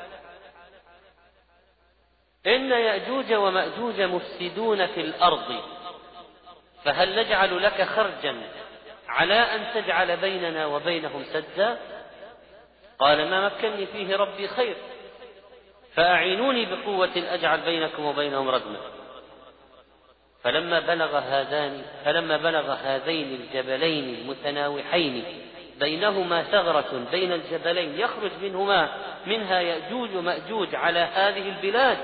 إن 2.46 2.70
يأجوج 2.70 3.32
ومأجوج 3.32 4.00
مفسدون 4.00 4.86
في 4.86 5.00
الأرض 5.00 5.60
فهل 6.84 7.18
نجعل 7.18 7.62
لك 7.62 7.82
خرجا 7.82 8.36
على 9.08 9.34
أن 9.34 9.66
تجعل 9.74 10.16
بيننا 10.16 10.66
وبينهم 10.66 11.24
سدا؟ 11.24 11.78
قال 12.98 13.30
ما 13.30 13.46
مكني 13.46 13.86
فيه 13.86 14.16
ربي 14.16 14.48
خير 14.48 14.76
فأعينوني 15.94 16.66
بقوة 16.66 17.10
أجعل 17.16 17.60
بينكم 17.60 18.04
وبينهم 18.04 18.48
ردما 18.48 18.78
فلما 20.42 20.80
بلغ 20.80 21.18
هذان 21.18 21.82
فلما 22.04 22.36
بلغ 22.36 22.72
هذين 22.72 23.40
الجبلين 23.40 24.14
المتناوحين 24.14 25.24
بينهما 25.80 26.42
ثغرة 26.42 27.06
بين 27.12 27.32
الجبلين 27.32 28.00
يخرج 28.00 28.30
منهما 28.42 28.88
منها 29.26 29.60
يأجوج 29.60 30.16
ومأجوج 30.16 30.74
على 30.74 30.98
هذه 30.98 31.48
البلاد 31.48 31.98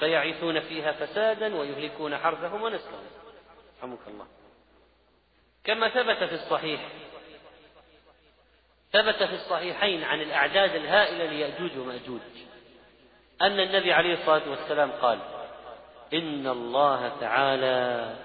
فيعيثون 0.00 0.60
فيها 0.60 0.92
فسادا 0.92 1.56
ويهلكون 1.56 2.16
حرثهم 2.16 2.62
ونسلهم. 2.62 3.06
رحمك 3.78 3.98
الله. 4.08 4.26
كما 5.64 5.88
ثبت 5.88 6.24
في 6.24 6.34
الصحيح 6.34 6.80
ثبت 8.92 9.22
في 9.22 9.34
الصحيحين 9.34 10.04
عن 10.04 10.20
الأعداد 10.20 10.74
الهائلة 10.74 11.24
ليأجوج 11.24 11.78
ومأجوج 11.78 12.20
أن 13.42 13.60
النبي 13.60 13.92
عليه 13.92 14.14
الصلاة 14.14 14.50
والسلام 14.50 14.90
قال 14.90 15.18
إن 16.14 16.46
الله 16.46 17.12
تعالى 17.20 18.16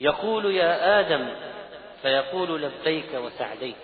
يقول 0.00 0.54
يا 0.54 1.00
آدم 1.00 1.28
فيقول 2.02 2.62
لبيك 2.62 3.14
وسعديك 3.14 3.76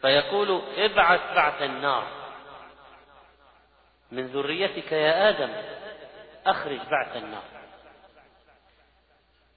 فيقول 0.00 0.62
ابعث 0.78 1.20
بعث 1.34 1.62
النار. 1.62 2.23
من 4.14 4.26
ذريتك 4.26 4.92
يا 4.92 5.28
آدم 5.28 5.52
أخرج 6.46 6.78
بعث 6.90 7.16
النار. 7.16 7.42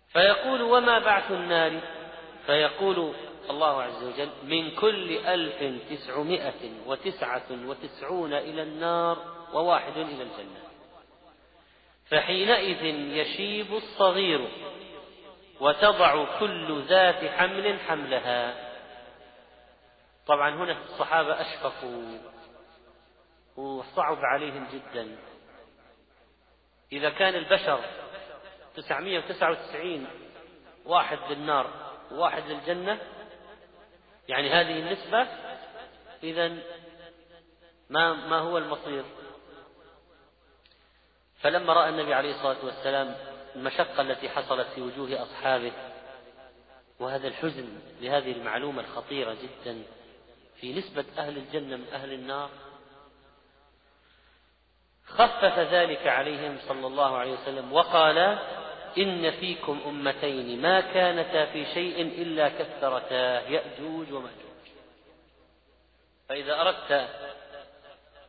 فيقول 0.07 0.61
وما 0.61 0.99
بعث 0.99 1.31
النار؟ 1.31 1.81
فيقول 2.45 3.13
الله 3.49 3.81
عز 3.81 4.03
وجل 4.03 4.29
من 4.43 4.71
كل 4.71 5.17
ألف 5.17 5.81
تسعمائة 5.89 6.71
وتسعة 6.85 7.45
وتسعون 7.51 8.33
إلى 8.33 8.63
النار 8.63 9.17
وواحد 9.53 9.97
إلى 9.97 10.23
الجنة. 10.23 10.61
فحينئذ 12.05 12.85
يشيب 13.17 13.73
الصغير 13.73 14.47
وتضع 15.59 16.39
كل 16.39 16.81
ذات 16.81 17.25
حمل 17.25 17.79
حملها. 17.79 18.55
طبعا 20.27 20.49
هنا 20.49 20.71
الصحابة 20.71 21.41
أشفقوا. 21.41 22.36
وصعب 23.57 24.17
عليهم 24.21 24.67
جدا 24.73 25.17
إذا 26.91 27.09
كان 27.09 27.35
البشر 27.35 27.79
تسعمائة 28.75 29.17
وتسعة 29.17 29.51
وتسعين 29.51 30.07
واحد 30.85 31.19
للنار 31.29 31.93
وواحد 32.11 32.43
للجنة 32.47 32.99
يعني 34.27 34.49
هذه 34.49 34.79
النسبة 34.79 35.27
إذا 36.23 36.57
ما 37.89 38.13
ما 38.13 38.39
هو 38.39 38.57
المصير؟ 38.57 39.03
فلما 41.41 41.73
رأى 41.73 41.89
النبي 41.89 42.13
عليه 42.13 42.31
الصلاة 42.35 42.65
والسلام 42.65 43.15
المشقة 43.55 44.01
التي 44.01 44.29
حصلت 44.29 44.67
في 44.67 44.81
وجوه 44.81 45.23
أصحابه 45.23 45.71
وهذا 46.99 47.27
الحزن 47.27 47.79
لهذه 48.01 48.31
المعلومة 48.31 48.81
الخطيرة 48.81 49.33
جدا 49.33 49.83
في 50.55 50.73
نسبة 50.73 51.05
أهل 51.17 51.37
الجنة 51.37 51.77
من 51.77 51.87
أهل 51.93 52.13
النار 52.13 52.49
خفف 55.07 55.59
ذلك 55.59 56.07
عليهم 56.07 56.57
صلى 56.67 56.87
الله 56.87 57.17
عليه 57.17 57.31
وسلم 57.31 57.73
وقال 57.73 58.17
إن 58.97 59.31
فيكم 59.31 59.81
أمتين 59.85 60.61
ما 60.61 60.81
كانتا 60.81 61.45
في 61.45 61.65
شيء 61.65 62.01
إلا 62.01 62.49
كثرتا 62.49 63.49
يأجوج 63.49 64.11
ومأجوج. 64.11 64.67
فإذا 66.29 66.61
أردت 66.61 67.09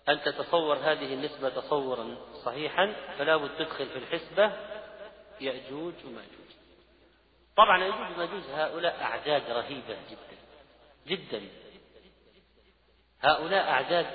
أن 0.09 0.21
تتصور 0.21 0.77
هذه 0.77 1.15
النسبة 1.15 1.49
تصورا 1.49 2.17
صحيحا 2.45 2.95
فلا 3.19 3.37
بد 3.37 3.51
تدخل 3.59 3.87
في 3.87 3.99
الحسبة 3.99 4.53
يأجوج 5.41 5.95
ومأجوج. 6.05 6.49
طبعا 7.57 7.85
يأجوج 7.85 8.17
ومأجوج 8.17 8.43
هؤلاء 8.55 9.03
أعداد 9.03 9.43
رهيبة 9.51 9.97
جدا 10.11 10.39
جدا. 11.07 11.43
هؤلاء 13.21 13.69
أعداد 13.69 14.07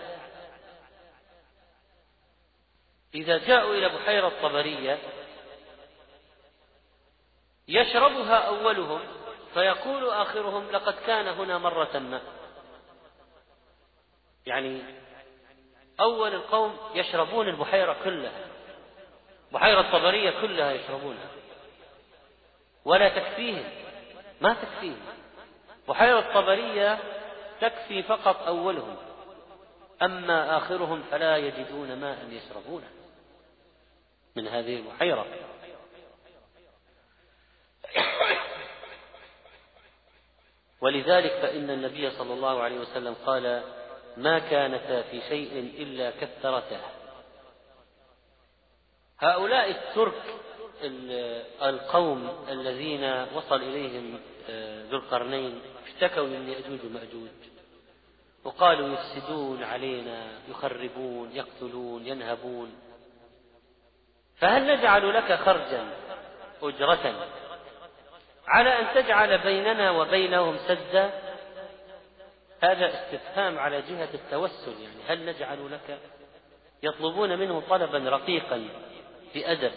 إذا 3.15 3.38
جاءوا 3.38 3.76
إلى 3.76 3.89
بحيرة 3.89 4.32
طبرية 4.41 4.99
يشربها 7.67 8.36
أولهم 8.36 8.99
فيقول 9.54 10.10
آخرهم 10.10 10.71
لقد 10.71 10.93
كان 11.08 11.28
هنا 11.28 11.58
مرة 11.58 11.99
ما. 11.99 12.21
يعني 14.45 14.82
أول 15.99 16.34
القوم 16.34 16.78
يشربون 16.95 17.47
البحيرة 17.47 17.97
كلها 18.04 18.47
بحيرة 19.52 19.91
طبرية 19.91 20.41
كلها 20.41 20.71
يشربونها 20.71 21.28
ولا 22.86 23.10
تكفيهم 23.10 23.65
ما 24.41 24.54
تكفيهم. 24.54 25.06
بحيرة 25.88 26.34
طبرية 26.34 26.99
تكفي 27.62 28.04
فقط 28.04 28.47
أولهم 28.47 28.95
أما 30.02 30.58
آخرهم 30.58 31.04
فلا 31.12 31.38
يجدون 31.38 31.99
ماء 31.99 32.28
يشربونه 32.30 33.03
من 34.36 34.48
هذه 34.48 34.76
البحيرة. 34.76 35.26
ولذلك 40.82 41.32
فإن 41.32 41.69
النبي 41.69 42.10
صلى 42.10 42.34
الله 42.34 42.62
عليه 42.62 42.80
وسلم 42.80 43.13
قال 43.26 43.63
ما 44.17 44.39
كانتا 44.39 45.02
في 45.02 45.22
شيء 45.22 45.60
إلا 45.78 46.12
كثرته 46.12 46.80
هؤلاء 49.19 49.72
الترك 49.72 50.24
القوم 51.62 52.46
الذين 52.50 53.04
وصل 53.36 53.56
إليهم 53.56 54.19
آه، 54.50 54.86
ذو 54.86 54.98
القرنين 54.98 55.62
اشتكوا 55.88 56.28
من 56.28 56.50
يأجوج 56.50 56.80
ومأجوج 56.86 57.30
وقالوا 58.43 58.89
يفسدون 58.89 59.63
علينا 59.63 60.39
يخربون 60.50 61.32
يقتلون 61.32 62.08
ينهبون. 62.08 62.72
فهل 64.43 64.77
نجعل 64.77 65.13
لك 65.13 65.34
خرجا 65.34 65.88
أجرة؟ 66.63 67.27
على 68.47 68.79
أن 68.79 68.86
تجعل 68.95 69.38
بيننا 69.38 69.91
وبينهم 69.91 70.58
سدا؟ 70.58 71.12
هذا 72.63 72.88
استفهام 72.88 73.60
على 73.60 73.82
جهة 73.82 74.10
التوسل 74.13 74.82
يعني 74.82 75.03
هل 75.08 75.25
نجعل 75.25 75.71
لك؟ 75.71 75.99
يطلبون 76.84 77.39
منه 77.39 77.63
طلبا 77.69 78.10
رقيقا 78.10 78.69
بأدب. 79.36 79.73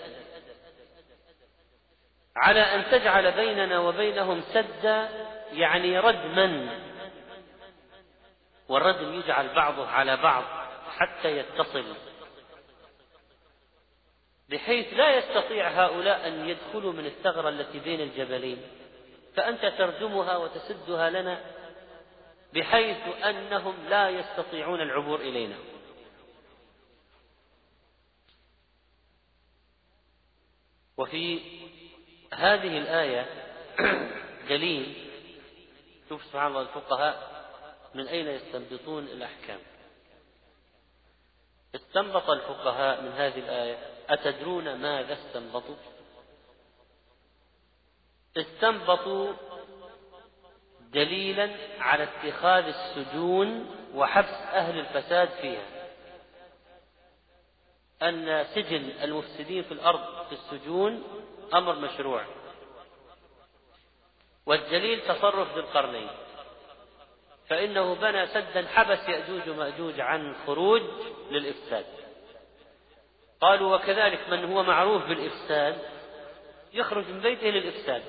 على 2.37 2.61
أن 2.61 2.85
تجعل 2.91 3.33
بيننا 3.33 3.79
وبينهم 3.79 4.43
سدا 4.53 5.09
يعني 5.53 5.99
ردما. 5.99 6.79
والردم 8.69 9.15
يجعل 9.15 9.55
بعضه 9.55 9.89
على 9.89 10.17
بعض 10.17 10.45
حتى 10.99 11.37
يتصل. 11.37 11.85
بحيث 14.49 14.95
لا 14.95 15.17
يستطيع 15.19 15.69
هؤلاء 15.69 16.29
أن 16.29 16.49
يدخلوا 16.49 16.93
من 16.93 17.07
الثغرة 17.07 17.49
التي 17.49 17.79
بين 17.79 18.01
الجبلين. 18.01 18.63
فأنت 19.37 19.67
تردمها 19.67 20.37
وتسدها 20.37 21.11
لنا 21.11 21.41
بحيث 22.55 23.25
أنهم 23.25 23.89
لا 23.89 24.11
يستطيعون 24.11 24.81
العبور 24.81 25.21
إلينا. 25.21 25.57
وفي 30.97 31.41
هذه 32.33 32.79
الآية 32.79 33.27
دليل 34.49 35.11
شوف 36.09 36.25
سبحان 36.25 36.47
الله 36.47 36.61
الفقهاء 36.61 37.37
من 37.95 38.09
أين 38.09 38.27
يستنبطون 38.27 39.05
الأحكام. 39.05 39.59
استنبط 41.75 42.31
الفقهاء 42.31 43.03
من 43.03 43.13
هذه 43.13 43.39
الآية 43.39 43.96
أتدرون 44.09 44.75
ماذا 44.75 45.13
استنبطوا؟ 45.13 45.77
استنبطوا 48.37 49.33
دليلا 50.93 51.51
على 51.81 52.03
اتخاذ 52.03 52.65
السجون 52.65 53.77
وحبس 53.95 54.35
أهل 54.53 54.79
الفساد 54.79 55.29
فيها. 55.29 55.67
أن 58.03 58.45
سجن 58.55 58.91
المفسدين 59.03 59.63
في 59.63 59.73
الأرض 59.73 60.27
في 60.27 60.33
السجون 60.33 61.03
أمر 61.55 61.75
مشروع. 61.75 62.25
والدليل 64.47 65.01
تصرف 65.01 65.55
ذي 65.55 65.61
القرنين 65.61 66.09
فإنه 67.49 67.95
بنى 67.95 68.27
سدا 68.27 68.69
حبس 68.69 69.09
يأجوج 69.09 69.49
ومأجوج 69.49 70.01
عن 70.01 70.35
خروج 70.47 70.83
للإفساد. 71.31 72.06
قالوا 73.41 73.77
وكذلك 73.77 74.29
من 74.29 74.45
هو 74.45 74.63
معروف 74.63 75.03
بالإفساد 75.07 75.79
يخرج 76.75 77.09
من 77.09 77.21
بيته 77.21 77.47
للإفساد. 77.47 78.03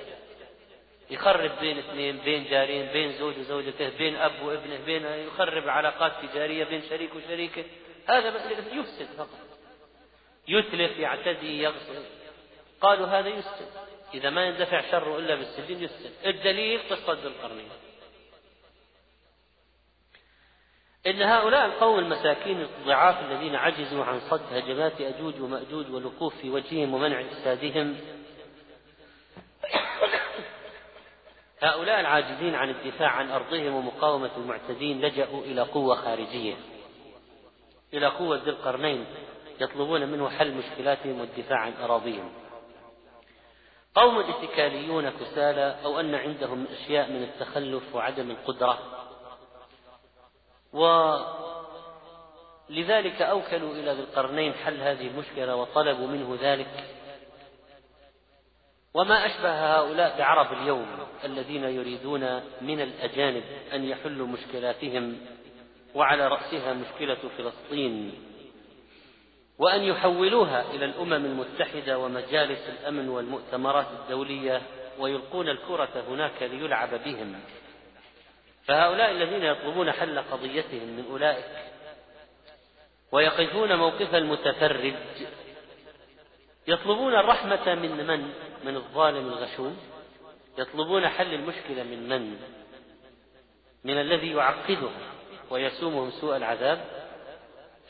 يخرب 1.10 1.52
بين 1.60 1.78
اثنين 1.78 2.18
بين 2.18 2.44
جارين 2.50 2.88
بين 2.88 3.12
زوج 3.12 3.40
وزوجته 3.40 3.90
بين 3.98 4.16
أب 4.16 4.42
وابنه 4.42 4.80
بين 4.86 5.06
يخرب 5.06 5.70
علاقات 5.70 6.12
تجارية 6.26 6.64
بين 6.64 6.82
شريك 6.90 7.16
وشريكة. 7.16 7.64
هذا 8.08 8.28
يفسد 8.74 9.08
فقط. 9.18 9.40
يتلف 10.48 11.00
يعتدي 11.00 11.64
يغصب 11.64 12.04
قالوا 12.82 13.08
هذا 13.08 13.30
يفسد. 13.30 13.68
إذا 14.14 14.30
ما 14.30 14.46
يندفع 14.46 14.92
شره 14.92 15.18
إلا 15.18 15.36
بالسجن 15.36 15.84
يفسد. 15.84 16.12
الدليل 16.26 16.80
قصة 16.90 17.14
القرنين. 17.14 17.70
إن 21.06 21.22
هؤلاء 21.22 21.66
القوم 21.66 22.00
المساكين 22.00 22.62
الضعاف 22.62 23.32
الذين 23.32 23.56
عجزوا 23.56 24.06
عن 24.06 24.20
صد 24.20 24.54
هجمات 24.54 25.02
أجوج 25.02 25.42
ومأجوج 25.42 25.92
والوقوف 25.92 26.36
في 26.36 26.50
وجههم 26.50 26.94
ومنع 26.94 27.22
إفسادهم 27.22 27.98
هؤلاء 31.62 32.00
العاجزين 32.00 32.56
عن 32.56 32.70
الدفاع 32.70 33.10
عن 33.10 33.32
أرضهم 33.32 33.76
ومقاومة 33.76 34.32
المعتدين 34.38 35.02
لجأوا 35.02 35.42
إلى 35.42 35.62
قوة 35.62 35.96
خارجية 35.96 36.56
إلى 37.94 38.08
قوة 38.08 38.44
ذي 38.44 38.50
القرنين 38.50 39.06
يطلبون 39.62 40.08
منه 40.08 40.30
حل 40.30 40.54
مشكلاتهم 40.54 41.20
والدفاع 41.20 41.60
عن 41.60 41.74
أراضيهم. 41.84 42.32
قوم 43.96 44.20
اتكاليون 44.20 45.10
كسالى 45.10 45.76
أو 45.86 46.00
أن 46.00 46.16
عندهم 46.16 46.68
أشياء 46.72 47.12
من 47.12 47.24
التخلف 47.24 47.96
وعدم 47.96 48.32
القدرة 48.32 48.97
ولذلك 52.70 53.22
أوكلوا 53.22 53.72
إلى 53.74 53.92
ذي 53.92 54.00
القرنين 54.00 54.54
حل 54.54 54.82
هذه 54.82 55.08
المشكلة 55.08 55.56
وطلبوا 55.56 56.08
منه 56.08 56.38
ذلك. 56.42 56.84
وما 58.94 59.26
أشبه 59.26 59.76
هؤلاء 59.76 60.18
بعرب 60.18 60.54
اليوم 60.54 60.88
الذين 61.24 61.64
يريدون 61.64 62.42
من 62.62 62.82
الأجانب 62.82 63.44
أن 63.74 63.84
يحلوا 63.84 64.28
مشكلاتهم 64.28 65.18
وعلى 65.96 66.28
رأسها 66.28 66.74
مشكلة 66.74 67.18
فلسطين 67.38 68.14
وأن 69.60 69.84
يحولوها 69.84 70.72
إلى 70.72 70.86
الأمم 70.86 71.26
المتحدة 71.26 72.00
ومجالس 72.00 72.60
الأمن 72.70 73.10
والمؤتمرات 73.10 73.88
الدولية 74.00 74.62
ويلقون 75.00 75.50
الكرة 75.50 76.04
هناك 76.10 76.44
ليلعب 76.44 76.90
بهم. 77.06 77.40
فهؤلاء 78.68 79.12
الذين 79.12 79.44
يطلبون 79.44 79.92
حل 79.92 80.20
قضيتهم 80.20 80.88
من 80.88 81.06
أولئك 81.12 81.46
ويقفون 83.12 83.76
موقف 83.76 84.16
المتفرج 84.16 84.94
يطلبون 86.68 87.14
الرحمة 87.14 87.76
من 87.76 88.08
من؟ 88.08 88.34
من 88.64 88.76
الظالم 88.76 89.28
الغشوم 89.28 89.78
يطلبون 90.58 91.08
حل 91.08 91.34
المشكلة 91.34 91.84
من 91.84 92.10
من؟ 92.10 92.40
من 93.84 94.02
الذي 94.02 94.32
يعقدهم 94.32 94.92
ويسومهم 95.50 96.12
سوء 96.12 96.38
العذاب 96.38 96.86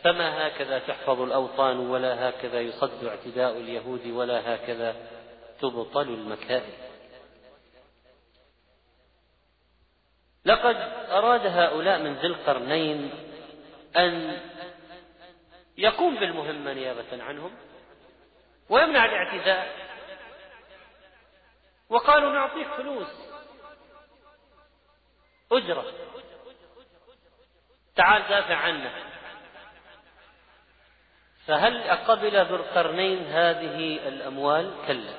فما 0.04 0.48
هكذا 0.48 0.80
تحفظ 0.80 1.22
الأوطان 1.22 1.80
ولا 1.80 2.30
هكذا 2.30 2.62
يصد 2.62 3.06
اعتداء 3.06 3.58
اليهود 3.58 4.08
ولا 4.08 4.56
هكذا 4.56 4.96
تبطل 5.62 6.02
المكائد 6.02 6.74
لقد 10.48 10.76
أراد 11.12 11.46
هؤلاء 11.46 12.00
من 12.00 12.14
ذي 12.14 12.28
القرنين 12.28 13.12
أن 13.98 14.40
يقوم 15.78 16.16
بالمهمة 16.16 16.74
نيابة 16.74 17.24
عنهم 17.24 17.52
ويمنع 18.70 19.06
الاعتداء. 19.06 19.76
وقالوا 21.90 22.34
نعطيك 22.34 22.68
فلوس 22.68 23.08
أجرة. 25.52 25.86
تعال 27.96 28.22
دافع 28.30 28.56
عنا 28.56 28.92
فهل 31.46 31.90
قبل 31.90 32.46
ذو 32.46 32.56
القرنين 32.56 33.26
هذه 33.26 34.08
الأموال؟ 34.08 34.72
كلا. 34.88 35.14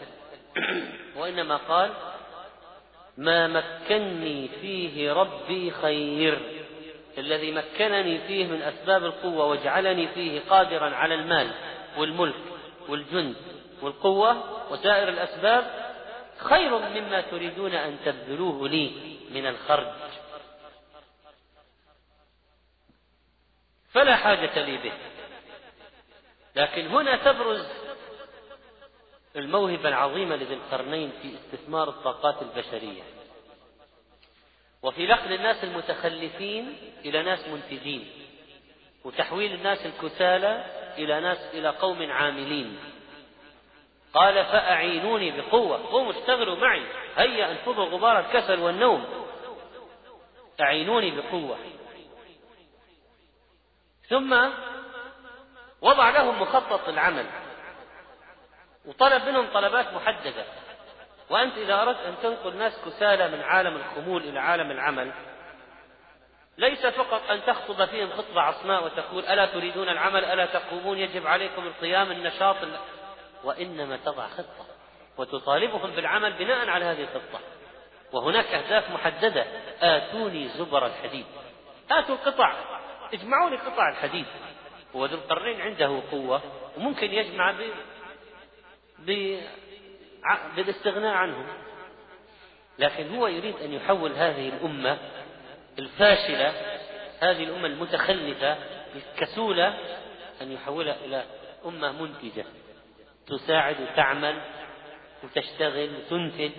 وإنما 1.20 1.56
قال 1.56 2.07
ما 3.18 3.46
مكني 3.46 4.48
فيه 4.60 5.12
ربي 5.12 5.70
خير. 5.70 6.38
الذي 7.18 7.52
مكنني 7.52 8.18
فيه 8.18 8.46
من 8.46 8.62
أسباب 8.62 9.04
القوة 9.04 9.46
وجعلني 9.46 10.08
فيه 10.08 10.40
قادرا 10.50 10.94
على 10.94 11.14
المال 11.14 11.50
والملك 11.96 12.34
والجند 12.88 13.36
والقوة 13.82 14.42
وسائر 14.72 15.08
الأسباب 15.08 15.90
خير 16.38 16.78
مما 16.78 17.20
تريدون 17.20 17.74
أن 17.74 17.96
تبذلوه 18.04 18.68
لي 18.68 18.92
من 19.30 19.46
الخرج. 19.46 19.92
فلا 23.92 24.16
حاجة 24.16 24.64
لي 24.64 24.76
به. 24.76 24.92
لكن 26.56 26.86
هنا 26.86 27.16
تبرز 27.16 27.66
الموهبة 29.38 29.88
العظيمة 29.88 30.36
لذي 30.36 30.54
القرنين 30.54 31.12
في 31.22 31.34
استثمار 31.34 31.88
الطاقات 31.88 32.42
البشرية. 32.42 33.02
وفي 34.82 35.06
نقل 35.06 35.32
الناس 35.32 35.64
المتخلفين 35.64 36.76
إلى 37.04 37.22
ناس 37.22 37.48
منتجين 37.48 38.10
وتحويل 39.04 39.52
الناس 39.52 39.86
الكسالى 39.86 40.64
إلى 40.98 41.20
ناس 41.20 41.38
إلى 41.54 41.68
قوم 41.68 42.10
عاملين. 42.10 42.78
قال 44.14 44.34
فأعينوني 44.34 45.40
بقوة 45.40 45.90
قوموا 45.90 46.12
اشتغلوا 46.12 46.56
معي 46.56 46.82
هيا 47.16 47.50
أنفضوا 47.50 47.84
غبار 47.84 48.20
الكسل 48.20 48.60
والنوم. 48.60 49.04
أعينوني 50.60 51.10
بقوة. 51.10 51.58
ثم 54.08 54.48
وضع 55.82 56.10
لهم 56.10 56.42
مخطط 56.42 56.88
العمل. 56.88 57.26
وطلب 58.88 59.28
منهم 59.28 59.46
طلبات 59.54 59.92
محددة. 59.92 60.44
وأنت 61.30 61.58
إذا 61.58 61.82
أردت 61.82 62.00
أن 62.00 62.14
تنقل 62.22 62.56
ناس 62.56 62.72
كسالى 62.86 63.28
من 63.28 63.40
عالم 63.40 63.76
الخمول 63.76 64.22
إلى 64.22 64.40
عالم 64.40 64.70
العمل 64.70 65.12
ليس 66.58 66.86
فقط 66.86 67.30
أن 67.30 67.44
تخطب 67.46 67.84
فيهم 67.84 68.10
خطبة 68.10 68.40
عصماء 68.40 68.84
وتقول 68.84 69.24
ألا 69.24 69.46
تريدون 69.46 69.88
العمل 69.88 70.24
ألا 70.24 70.46
تقومون 70.46 70.98
يجب 70.98 71.26
عليكم 71.26 71.66
القيام 71.66 72.10
النشاط 72.10 72.56
وإنما 73.44 73.96
تضع 73.96 74.26
خطة 74.26 74.66
وتطالبهم 75.18 75.90
بالعمل 75.90 76.32
بناء 76.32 76.68
على 76.68 76.84
هذه 76.84 77.02
الخطة. 77.02 77.40
وهناك 78.12 78.46
أهداف 78.46 78.90
محددة. 78.90 79.46
آتوني 79.80 80.48
زبر 80.48 80.86
الحديد. 80.86 81.26
آتوا 81.90 82.14
القطع. 82.14 82.54
اجمعوا 83.14 83.50
لي 83.50 83.56
قطع 83.56 83.88
الحديد. 83.88 84.26
وذو 84.94 85.16
القرنين 85.16 85.60
عنده 85.60 86.02
قوة 86.10 86.42
وممكن 86.76 87.12
يجمع. 87.12 87.54
بالاستغناء 90.56 91.14
عنهم. 91.14 91.46
لكن 92.78 93.16
هو 93.16 93.26
يريد 93.26 93.56
أن 93.56 93.72
يحول 93.72 94.12
هذه 94.12 94.48
الأمة 94.48 94.98
الفاشلة 95.78 96.52
هذه 97.20 97.44
الأمة 97.44 97.66
المتخلفة 97.66 98.56
الكسولة 98.96 99.78
أن 100.42 100.52
يحولها 100.52 100.96
إلى 101.04 101.24
أمة 101.66 102.02
منتجة. 102.02 102.44
تساعد 103.26 103.76
وتعمل 103.80 104.40
وتشتغل 105.24 105.90
وتنتج. 105.96 106.50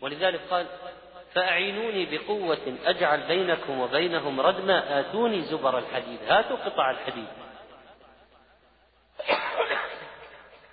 ولذلك 0.00 0.40
قال 0.50 0.66
فأعينوني 1.34 2.06
بقوة 2.06 2.76
أجعل 2.84 3.20
بينكم 3.20 3.80
وبينهم 3.80 4.40
ردما 4.40 5.00
آتوني 5.00 5.40
زبر 5.40 5.78
الحديد. 5.78 6.18
هاتوا 6.28 6.56
قطع 6.56 6.90
الحديد. 6.90 7.28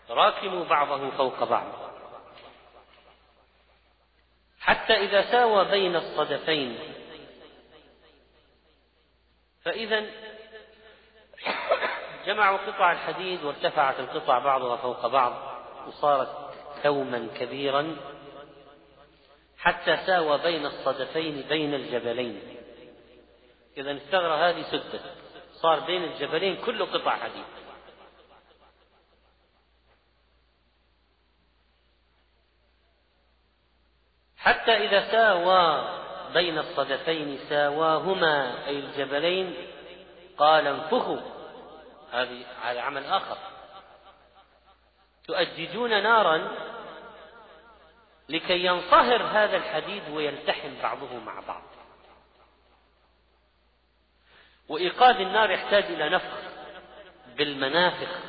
راكموا 0.10 0.66
بعضه 0.66 1.10
فوق 1.10 1.44
بعض. 1.44 1.68
حتى 4.60 4.94
إذا 4.94 5.32
ساوى 5.32 5.66
بين 5.66 5.96
الصدفين. 5.96 6.80
فإذا 9.64 10.06
جمعوا 12.26 12.58
قطع 12.58 12.92
الحديد 12.92 13.44
وارتفعت 13.44 14.00
القطع 14.00 14.40
بعضها 14.40 14.78
فوق 14.78 15.08
بعض 15.08 15.34
وصارت 15.88 16.54
كوما 16.84 17.28
كبيرا 17.40 17.96
حتى 19.58 19.98
ساوى 20.06 20.38
بين 20.38 20.66
الصدفين 20.66 21.42
بين 21.42 21.74
الجبلين. 21.74 22.58
إذا 23.78 23.92
الثغرة 23.92 24.50
هذه 24.50 24.62
سدت 24.72 25.02
صار 25.54 25.80
بين 25.80 26.04
الجبلين 26.04 26.56
كله 26.66 26.86
قطع 26.86 27.16
حديد. 27.16 27.46
حتى 34.44 34.72
إذا 34.72 35.12
ساوى 35.12 35.90
بين 36.34 36.58
الصدفين 36.58 37.40
ساواهما 37.50 38.66
أي 38.68 38.80
الجبلين 38.80 39.68
قال 40.38 40.68
انفخوا. 40.68 41.20
هذه 42.12 42.46
هذا 42.62 42.82
عمل 42.82 43.06
آخر. 43.06 43.38
تؤججون 45.28 46.04
نارا 46.04 46.52
لكي 48.30 48.66
ينصهر 48.66 49.24
هذا 49.24 49.58
الحديد 49.58 50.10
ويلتحم 50.10 50.70
بعضه 50.84 51.20
مع 51.26 51.40
بعض. 51.48 51.64
وإيقاد 54.70 55.20
النار 55.20 55.52
يحتاج 55.52 55.84
إلى 55.84 56.10
نفخ 56.10 56.38
بالمنافخ. 57.38 58.20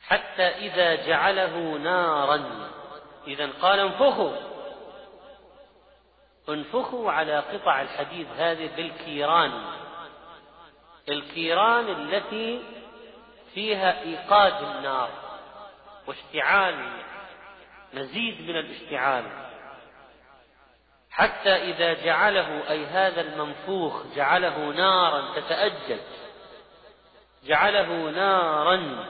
حتى 0.00 0.42
إذا 0.42 0.94
جعله 0.94 1.78
نارا 1.78 2.70
إذا 3.26 3.50
قال 3.62 3.78
انفخوا. 3.78 4.36
انفخوا 6.48 7.12
على 7.12 7.38
قطع 7.38 7.82
الحديد 7.82 8.26
هذه 8.36 8.70
بالكيران. 8.76 9.64
الكيران 11.08 11.88
التي 11.88 12.62
فيها 13.54 14.02
إيقاد 14.02 14.62
النار 14.62 15.10
واشتعال 16.06 17.02
مزيد 17.94 18.40
من 18.40 18.56
الاشتعال. 18.56 19.24
حتى 21.10 21.56
إذا 21.56 21.92
جعله 21.92 22.70
أي 22.70 22.86
هذا 22.86 23.20
المنفوخ 23.20 24.06
جعله 24.16 24.58
نارا 24.58 25.40
تتأجج. 25.40 26.00
جعله 27.44 28.10
نارا. 28.10 29.06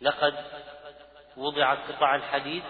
لقد 0.00 0.34
وضعت 1.36 1.78
قطع 1.92 2.14
الحديد 2.14 2.62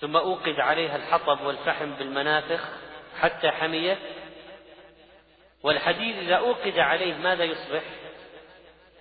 ثم 0.00 0.16
أوقد 0.16 0.60
عليها 0.60 0.96
الحطب 0.96 1.40
والفحم 1.40 1.90
بالمنافخ 1.90 2.68
حتى 3.20 3.50
حميت 3.50 3.98
والحديد 5.62 6.18
إذا 6.18 6.36
أوقد 6.36 6.78
عليه 6.78 7.14
ماذا 7.14 7.44
يصبح؟ 7.44 7.82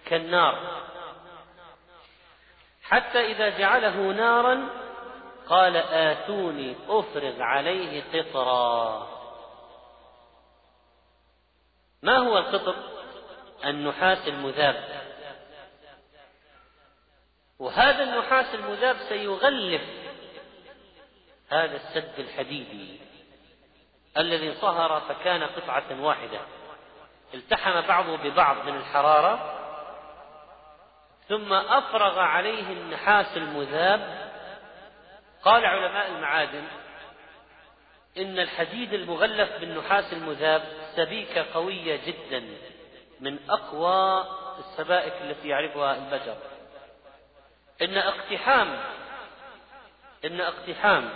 كالنار. 0.06 0.84
حتى 2.84 3.32
إذا 3.32 3.50
جعله 3.50 4.12
نارا 4.12 4.70
قال 5.50 5.78
آتوني 5.78 6.76
أفرغ 6.90 7.42
عليه 7.42 8.04
قطرا. 8.14 9.08
ما 12.02 12.18
هو 12.18 12.38
القطر؟ 12.38 12.76
النحاس 13.66 14.28
المذاب. 14.28 15.03
وهذا 17.60 18.04
النحاس 18.04 18.56
المذاب 18.56 18.98
سيغلف 19.10 19.82
هذا 21.50 21.76
السد 21.76 22.20
الحديدي 22.20 23.00
الذي 24.18 24.50
انصهر 24.50 25.00
فكان 25.00 25.44
قطعة 25.44 26.02
واحدة. 26.02 26.40
التحم 27.34 27.82
بعضه 27.82 28.18
ببعض 28.18 28.66
من 28.66 28.76
الحرارة 28.76 29.60
ثم 31.30 31.54
أفرغ 31.54 32.20
عليه 32.20 32.74
النحاس 32.74 33.38
المذاب. 33.38 34.34
قال 35.44 35.66
علماء 35.66 36.12
المعادن 36.12 36.64
إن 38.18 38.40
الحديد 38.40 38.94
المغلف 38.94 39.60
بالنحاس 39.60 40.14
المذاب 40.14 40.64
سبيكة 40.96 41.46
قوية 41.54 42.00
جدا 42.06 42.44
من 43.20 43.40
أقوى 43.50 44.28
السبائك 44.60 45.14
التي 45.22 45.48
يعرفها 45.48 45.96
البشر 45.96 46.38
إن 47.84 47.98
اقتحام 47.98 48.80
إن 50.26 50.42
اقتحام 50.42 51.10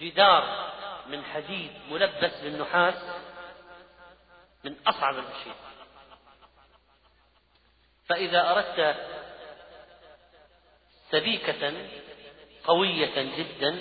جدار 0.00 0.72
من 1.06 1.24
حديد 1.24 1.70
ملبس 1.90 2.40
بالنحاس 2.42 2.94
من 4.64 4.76
أصعب 4.86 5.14
الأشياء. 5.14 5.56
فإذا 8.08 8.50
أردت 8.50 8.96
سبيكة 11.10 11.72
قوية 12.64 13.36
جدا 13.38 13.78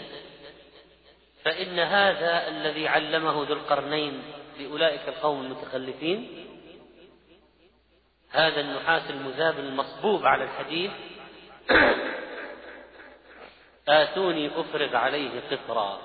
فإن 1.43 1.79
هذا 1.79 2.47
الذي 2.47 2.87
علمه 2.87 3.31
ذو 3.31 3.53
القرنين 3.53 4.23
لأولئك 4.59 5.07
القوم 5.07 5.41
المتخلفين 5.41 6.45
هذا 8.29 8.61
النحاس 8.61 9.09
المذاب 9.09 9.59
المصبوب 9.59 10.25
على 10.25 10.43
الحديد 10.43 10.91
آتوني 13.87 14.59
أفرغ 14.59 14.95
عليه 14.95 15.41
قطرا. 15.51 15.99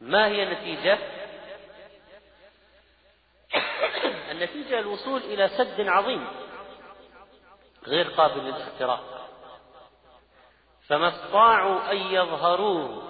ما 0.00 0.26
هي 0.26 0.42
النتيجة؟ 0.42 0.98
النتيجة 4.30 4.78
الوصول 4.78 5.20
إلى 5.20 5.48
سد 5.48 5.80
عظيم 5.80 6.26
غير 7.86 8.08
قابل 8.08 8.40
للاختراق 8.44 9.28
فما 10.88 11.08
استطاعوا 11.08 11.92
أن 11.92 11.96
يظهروه 11.96 13.02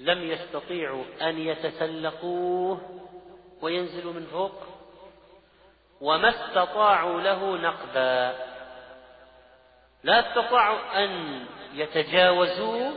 لم 0.00 0.22
يستطيعوا 0.22 1.04
أن 1.20 1.38
يتسلقوه 1.38 3.00
وينزلوا 3.60 4.12
من 4.12 4.26
فوق. 4.26 4.77
وما 6.00 6.28
استطاعوا 6.28 7.20
له 7.20 7.56
نقبا. 7.56 8.36
لا 10.02 10.28
استطاعوا 10.28 11.04
أن 11.04 11.44
يتجاوزوه 11.72 12.92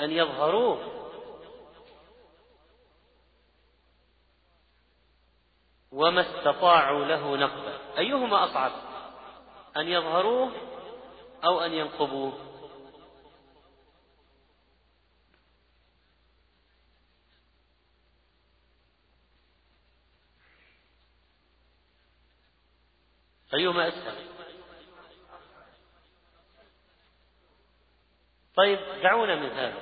أن 0.00 0.10
يظهروه. 0.10 0.78
وما 5.92 6.20
استطاعوا 6.20 7.04
له 7.04 7.36
نقبا. 7.36 7.78
أيهما 7.98 8.44
أصعب؟ 8.44 8.72
أن 9.76 9.88
يظهروه 9.88 10.52
أو 11.44 11.60
أن 11.60 11.72
ينقبوه؟ 11.72 12.51
أيهما 23.54 23.88
أسهل؟ 23.88 24.14
طيب 28.56 28.78
دعونا 29.02 29.34
من 29.34 29.50
هذا. 29.50 29.80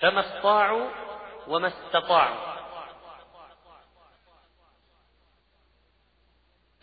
فما 0.00 0.20
استطاعوا 0.20 0.90
وما 1.48 1.68
استطاعوا. 1.68 2.52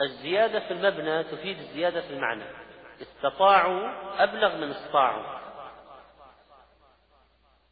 الزيادة 0.02 0.60
في 0.60 0.74
المبنى 0.74 1.24
تفيد 1.24 1.60
الزيادة 1.60 2.02
في 2.02 2.14
المعنى. 2.14 2.46
استطاعوا 3.02 3.90
أبلغ 4.24 4.56
من 4.56 4.72
استطاعوا. 4.72 5.40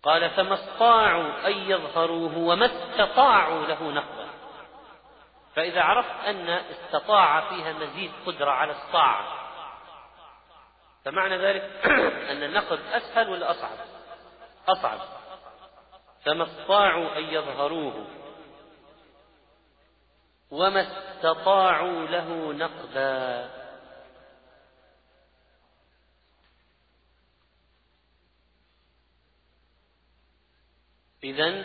قال 0.04 0.30
فما 0.30 0.54
استطاعوا 0.54 1.48
أن 1.48 1.52
يظهروه 1.52 2.38
وما 2.38 2.66
استطاعوا 2.66 3.66
له 3.66 3.92
نقبا 3.92 4.17
فإذا 5.58 5.82
عرفت 5.82 6.26
أن 6.28 6.50
استطاع 6.50 7.50
فيها 7.50 7.74
مزيد 7.74 8.12
قدرة 8.26 8.52
على 8.52 8.72
الطاعة 8.72 9.50
فمعنى 11.06 11.38
ذلك 11.38 11.64
أن 12.32 12.44
النقد 12.44 12.80
أسهل 12.92 13.30
ولا 13.30 13.52
أصعب؟ 13.52 13.78
أصعب. 14.68 15.00
فما 16.26 16.44
استطاعوا 16.44 17.18
أن 17.18 17.24
يظهروه 17.24 18.08
وما 20.52 20.82
استطاعوا 20.82 22.08
له 22.08 22.54
نقبا 22.54 23.50
إذا 31.24 31.64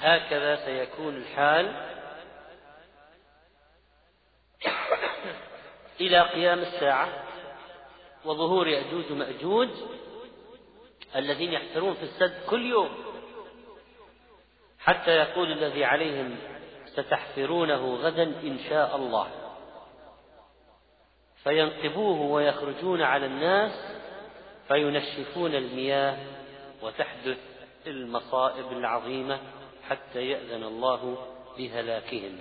هكذا 0.00 0.56
سيكون 0.64 1.16
الحال. 1.16 1.88
إلى 6.00 6.20
قيام 6.20 6.58
الساعة 6.58 7.08
وظهور 8.24 8.68
يأجوج 8.68 9.12
ومأجوج 9.12 9.68
الذين 11.16 11.52
يحفرون 11.52 11.94
في 11.94 12.02
السد 12.02 12.46
كل 12.50 12.66
يوم 12.66 12.90
حتى 14.78 15.10
يقول 15.10 15.52
الذي 15.52 15.84
عليهم 15.84 16.36
ستحفرونه 16.86 17.94
غدا 17.94 18.22
إن 18.22 18.58
شاء 18.68 18.96
الله. 18.96 19.28
فينقبوه 21.44 22.20
ويخرجون 22.20 23.02
على 23.02 23.26
الناس 23.26 23.72
فينشفون 24.68 25.54
المياه 25.54 26.16
وتحدث 26.82 27.38
المصائب 27.86 28.72
العظيمة. 28.72 29.57
حتى 29.90 30.28
يأذن 30.30 30.64
الله 30.64 31.26
بهلاكهم 31.58 32.38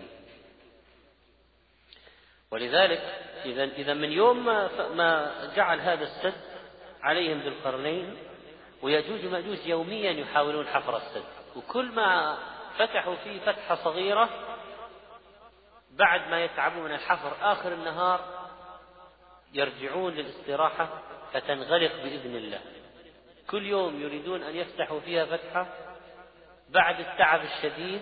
ولذلك 2.52 3.02
إذا 3.46 3.64
إذا 3.64 3.94
من 3.94 4.12
يوم 4.12 4.46
ما 4.46 4.88
ما 4.90 5.32
جعل 5.56 5.80
هذا 5.80 6.04
السد 6.04 6.42
عليهم 7.02 7.40
ذو 7.40 7.48
القرنين 7.48 8.18
ويجوج 8.82 9.26
ومأجوج 9.26 9.58
يوميا 9.66 10.12
يحاولون 10.12 10.68
حفر 10.68 10.98
السد. 10.98 11.24
وكل 11.56 11.86
ما 11.86 12.38
فتحوا 12.78 13.16
فيه 13.16 13.40
فتحة 13.40 13.76
صغيرة 13.76 14.30
بعد 15.92 16.30
ما 16.30 16.44
يتعبون 16.44 16.84
من 16.84 16.92
الحفر 16.92 17.52
آخر 17.52 17.74
النهار 17.74 18.48
يرجعون 19.54 20.14
للاستراحة 20.14 20.90
فتنغلق 21.34 21.96
بإذن 22.04 22.36
الله. 22.36 22.60
كل 23.50 23.66
يوم 23.66 24.02
يريدون 24.02 24.44
أن 24.44 24.56
يفتحوا 24.56 25.00
فيها 25.00 25.26
فتحة 25.26 25.87
بعد 26.70 27.00
التعب 27.00 27.42
الشديد 27.44 28.02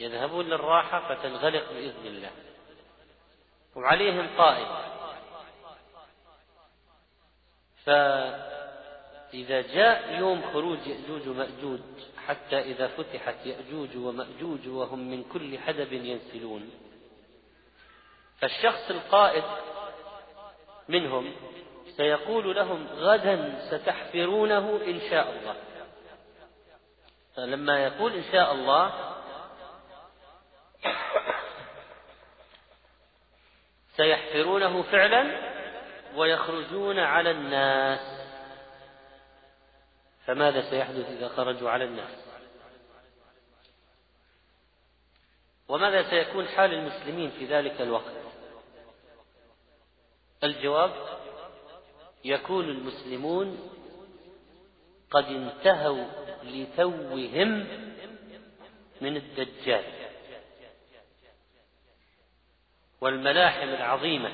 يذهبون 0.00 0.44
للراحة 0.44 1.14
فتنغلق 1.14 1.72
بإذن 1.72 2.06
الله. 2.06 2.30
وعليهم 3.76 4.28
قائد. 4.38 4.66
فإذا 7.84 9.60
جاء 9.60 10.18
يوم 10.18 10.42
خروج 10.52 10.78
يأجوج 10.86 11.28
ومأجوج 11.28 11.80
حتى 12.26 12.58
إذا 12.58 12.86
فتحت 12.86 13.46
يأجوج 13.46 13.96
ومأجوج 13.96 14.68
وهم 14.68 15.10
من 15.10 15.24
كل 15.24 15.58
حدب 15.58 15.92
ينسلون. 15.92 16.70
فالشخص 18.38 18.90
القائد 18.90 19.44
منهم 20.88 21.32
سيقول 21.96 22.56
لهم 22.56 22.86
غدا 22.86 23.58
ستحفرونه 23.70 24.80
إن 24.86 25.00
شاء 25.10 25.30
الله. 25.30 25.56
فلما 27.36 27.84
يقول 27.84 28.14
إن 28.14 28.32
شاء 28.32 28.52
الله 28.52 29.12
سيحفرونه 33.96 34.82
فعلا 34.82 35.52
ويخرجون 36.16 36.98
على 36.98 37.30
الناس. 37.30 38.26
فماذا 40.26 40.70
سيحدث 40.70 41.08
إذا 41.10 41.28
خرجوا 41.28 41.70
على 41.70 41.84
الناس؟ 41.84 42.26
وماذا 45.68 46.10
سيكون 46.10 46.48
حال 46.48 46.74
المسلمين 46.74 47.30
في 47.30 47.46
ذلك 47.46 47.80
الوقت؟ 47.80 48.14
الجواب 50.44 50.92
يكون 52.24 52.64
المسلمون 52.64 53.70
قد 55.10 55.24
انتهوا 55.24 56.25
لتوهم 56.46 57.66
من 59.00 59.16
الدجال 59.16 59.84
والملاحم 63.00 63.68
العظيمة. 63.68 64.32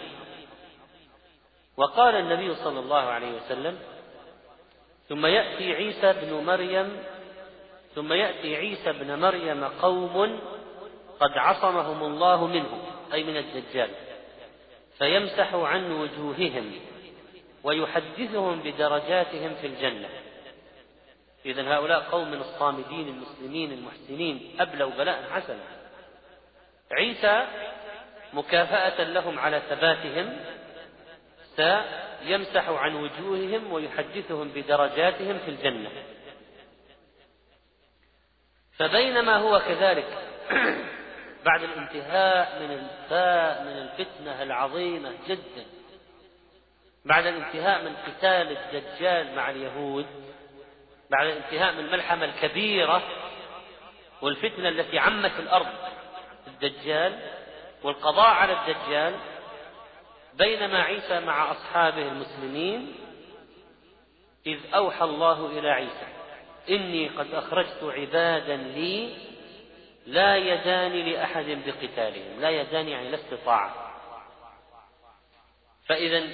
وقال 1.76 2.14
النبي 2.14 2.54
صلى 2.54 2.80
الله 2.80 3.00
عليه 3.00 3.32
وسلم 3.36 3.78
ثم 5.08 5.26
يأتي 5.26 5.72
عيسى 5.72 6.12
بن 6.12 6.44
مريم 6.44 7.02
ثم 7.94 8.12
يأتي 8.12 8.56
عيسى 8.56 8.92
بن 8.92 9.18
مريم 9.18 9.64
قوم 9.64 10.40
قد 11.20 11.30
عصمهم 11.30 12.04
الله 12.04 12.46
منه 12.46 12.82
أي 13.12 13.24
من 13.24 13.36
الدجال. 13.36 13.90
فيمسح 14.98 15.54
عن 15.54 15.92
وجوههم 15.92 16.72
ويحدثهم 17.64 18.60
بدرجاتهم 18.62 19.54
في 19.54 19.66
الجنة. 19.66 20.08
إذا 21.46 21.74
هؤلاء 21.74 22.00
قوم 22.00 22.30
من 22.30 22.40
الصامدين 22.40 23.08
المسلمين 23.08 23.72
المحسنين 23.72 24.56
أبلوا 24.60 24.90
بلاء 24.90 25.24
حسنا 25.30 25.64
عيسى 26.92 27.46
مكافأة 28.32 29.04
لهم 29.04 29.38
على 29.38 29.62
ثباتهم 29.70 30.36
سيمسح 31.56 32.68
عن 32.68 32.94
وجوههم 32.94 33.72
ويحدثهم 33.72 34.48
بدرجاتهم 34.48 35.38
في 35.38 35.48
الجنة. 35.50 35.90
فبينما 38.78 39.36
هو 39.36 39.58
كذلك 39.58 40.06
بعد 41.46 41.62
الانتهاء 41.62 42.60
من 42.60 42.70
من 43.66 43.78
الفتنة 43.78 44.42
العظيمة 44.42 45.12
جدا 45.28 45.64
بعد 47.04 47.26
الانتهاء 47.26 47.84
من 47.84 47.96
قتال 47.96 48.56
الدجال 48.56 49.36
مع 49.36 49.50
اليهود 49.50 50.06
بعد 51.12 51.26
الانتهاء 51.26 51.72
من 51.72 51.78
الملحمة 51.78 52.24
الكبيرة 52.24 53.02
والفتنة 54.22 54.68
التي 54.68 54.98
عمت 54.98 55.38
الأرض 55.38 55.66
الدجال 56.46 57.18
والقضاء 57.82 58.30
على 58.30 58.52
الدجال 58.52 59.14
بينما 60.34 60.82
عيسى 60.82 61.20
مع 61.20 61.50
أصحابه 61.50 62.02
المسلمين 62.02 62.94
إذ 64.46 64.58
أوحى 64.74 65.04
الله 65.04 65.46
إلى 65.58 65.70
عيسى 65.70 66.06
إني 66.70 67.08
قد 67.08 67.34
أخرجت 67.34 67.82
عبادا 67.82 68.56
لي 68.56 69.16
لا 70.06 70.36
يدان 70.36 70.92
لأحد 70.92 71.62
بقتالهم 71.66 72.40
لا 72.40 72.50
يدان 72.50 72.88
يعني 72.88 73.10
لا 73.10 73.16
استطاعة. 73.16 73.92
فإذا 75.86 76.28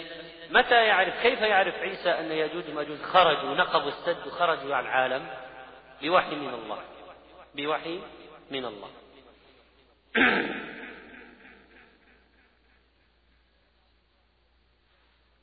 متى 0.51 0.75
يعرف 0.75 1.23
كيف 1.23 1.41
يعرف 1.41 1.75
عيسى 1.75 2.11
أن 2.11 2.33
يجوج 2.33 2.65
وماجوج 2.71 2.99
خرجوا 2.99 3.55
نقبوا 3.55 3.89
السد 3.89 4.27
وخرجوا 4.27 4.75
على 4.75 4.87
العالم 4.87 5.27
بوحي 6.03 6.35
من 6.35 6.55
الله. 6.55 6.79
بوحي 7.55 8.01
من 8.51 8.65
الله. 8.65 8.89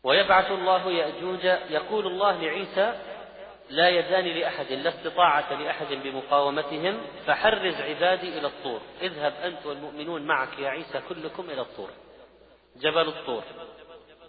ويبعث 0.04 0.52
الله 0.52 0.92
يأجوج 0.92 1.44
يقول 1.70 2.08
الله 2.08 2.42
لعيسى 2.42 3.02
لا 3.70 3.90
يدان 3.90 4.26
لأحد 4.26 4.72
لا 4.72 4.90
استطاعة 4.90 5.54
لأحد 5.54 5.88
بمقاومتهم 5.94 7.02
فحرز 7.28 7.76
عبادي 7.82 8.40
إلى 8.40 8.48
الطور 8.48 8.82
اذهب 9.02 9.34
أنت 9.44 9.66
والمؤمنون 9.66 10.22
معك 10.22 10.60
يا 10.60 10.70
عيسى 10.70 11.02
كلكم 11.10 11.50
إلى 11.50 11.62
الطور. 11.62 11.90
جبل 12.76 13.08
الطور. 13.08 13.44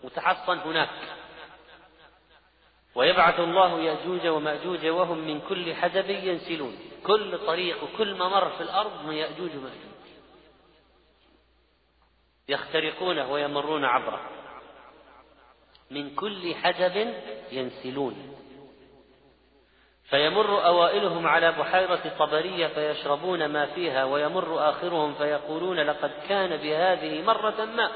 وتحصن 0.05 0.59
هناك. 0.59 0.89
ويبعث 2.95 3.41
الله 3.41 3.81
يأجوج 3.81 4.27
ومأجوج 4.27 4.87
وهم 4.87 5.19
من 5.19 5.41
كل 5.41 5.75
حدب 5.75 6.11
ينسلون. 6.11 6.79
كل 7.07 7.39
طريق 7.47 7.85
وكل 7.85 8.15
ممر 8.15 8.51
في 8.51 8.63
الأرض 8.63 9.05
من 9.07 9.15
يأجوج 9.15 9.51
ومأجوج. 9.51 9.97
يخترقونه 12.49 13.33
ويمرون 13.33 13.85
عبره. 13.85 14.21
من 15.91 16.15
كل 16.15 16.55
حدب 16.55 17.15
ينسلون. 17.53 18.37
فيمر 20.11 20.67
أوائلهم 20.67 21.27
على 21.27 21.53
بحيرة 21.53 22.15
طبرية 22.19 22.67
فيشربون 22.67 23.47
ما 23.47 23.67
فيها 23.67 24.05
ويمر 24.05 24.71
آخرهم 24.71 25.15
فيقولون 25.15 25.81
لقد 25.81 26.11
كان 26.29 26.57
بهذه 26.57 27.23
مرة 27.23 27.65
ما. 27.65 27.91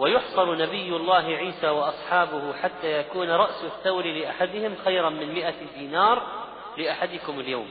ويحصر 0.00 0.54
نبي 0.54 0.96
الله 0.96 1.24
عيسى 1.24 1.68
وأصحابه 1.68 2.52
حتى 2.52 3.00
يكون 3.00 3.30
رأس 3.30 3.64
الثور 3.64 4.06
لأحدهم 4.06 4.76
خيرا 4.84 5.10
من 5.10 5.34
مئة 5.34 5.64
دينار 5.74 6.46
لأحدكم 6.78 7.40
اليوم. 7.40 7.70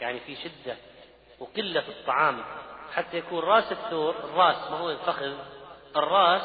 يعني 0.00 0.20
في 0.20 0.36
شدة 0.36 0.76
وقلة 1.38 1.80
في 1.80 1.88
الطعام. 1.88 2.44
حتى 2.92 3.16
يكون 3.18 3.38
رأس 3.38 3.72
الثور 3.72 4.14
الرأس 4.24 4.70
ما 4.70 4.78
هو 4.78 4.90
الفخذ 4.90 5.32
الرأس 5.96 6.42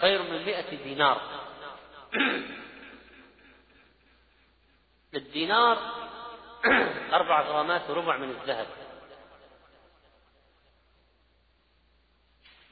خير 0.00 0.22
من 0.22 0.44
مئة 0.44 0.76
دينار. 0.84 1.20
الدينار 5.14 5.78
أربع 7.18 7.40
غرامات 7.40 7.90
وربع 7.90 8.16
من 8.16 8.30
الذهب. 8.30 8.66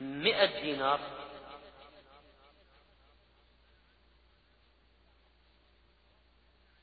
مئة 0.01 0.61
دينار. 0.61 1.01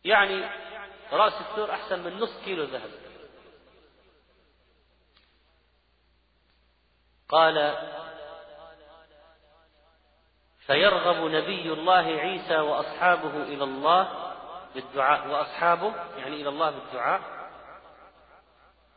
يعني 0.08 0.50
رأس 1.12 1.34
الثور 1.34 1.72
أحسن 1.72 2.00
من 2.00 2.18
نصف 2.18 2.46
كيلو 2.46 2.64
ذهب. 2.64 2.90
قال 7.30 7.76
فيرغب 10.60 11.32
نبي 11.32 11.74
الله 11.74 11.94
عيسى 11.94 12.58
وأصحابه 12.58 13.44
إلى 13.44 13.64
الله 13.64 14.34
بالدعاء 14.76 15.28
وأصحابه 15.28 15.96
يعني 16.18 16.36
إلى 16.42 16.50
الله 16.50 16.70
بالدعاء. 16.70 17.22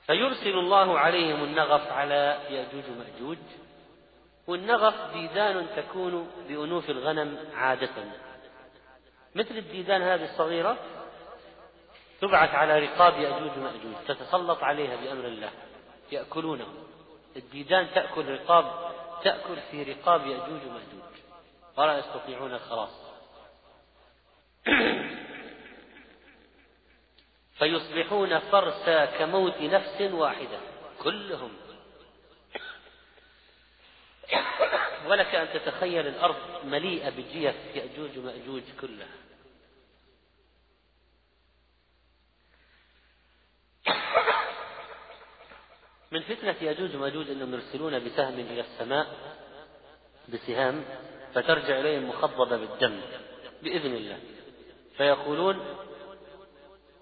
فيرسل 0.07 0.59
الله 0.59 0.99
عليهم 0.99 1.45
النغف 1.45 1.93
على 1.93 2.39
يأجوج 2.51 2.85
ومأجوج. 2.91 3.39
والنغف 4.47 5.13
ديدان 5.13 5.67
تكون 5.77 6.31
بأنوف 6.49 6.91
الغنم 6.91 7.51
عادة. 7.55 8.05
مثل 9.35 9.57
الديدان 9.57 10.03
هذه 10.03 10.25
الصغيرة 10.25 11.00
تبعث 12.21 12.55
على 12.55 12.79
رقاب 12.79 13.21
يأجوج 13.21 13.51
ومأجوج 13.59 13.95
تتسلط 14.09 14.62
عليها 14.64 14.97
بأمر 14.97 15.25
الله 15.25 15.51
يأكلونه. 16.12 16.66
الديدان 17.37 17.89
تأكل 17.95 18.29
رقاب 18.29 18.93
تأكل 19.25 19.57
في 19.71 19.83
رقاب 19.83 20.27
يأجوج 20.27 20.61
ومأجوج. 20.66 21.11
ولا 21.77 21.99
يستطيعون 21.99 22.55
الخلاص. 22.55 22.91
فيصبحون 27.59 28.39
فرسا 28.39 29.05
كموت 29.05 29.61
نفس 29.61 30.01
واحدة 30.01 30.59
كلهم. 31.03 31.51
ولك 35.09 35.35
أن 35.35 35.49
تتخيل 35.55 36.07
الأرض 36.07 36.37
مليئة 36.64 37.11
بجيف 37.11 37.57
يأجوج 37.75 38.18
ومأجوج 38.18 38.62
كلها. 38.81 39.30
من 46.13 46.21
فتنة 46.21 46.57
يأجوج 46.61 46.97
ومأجوج 46.97 47.31
أنهم 47.31 47.55
يرسلون 47.55 48.05
بسهم 48.05 48.35
إلى 48.35 48.61
السماء 48.61 49.07
بسهام 50.29 50.85
فترجع 51.35 51.81
إليهم 51.81 52.09
مخضبة 52.09 52.57
بالدم 52.57 53.01
بإذن 53.63 53.95
الله. 53.95 54.19
فيقولون 54.97 55.77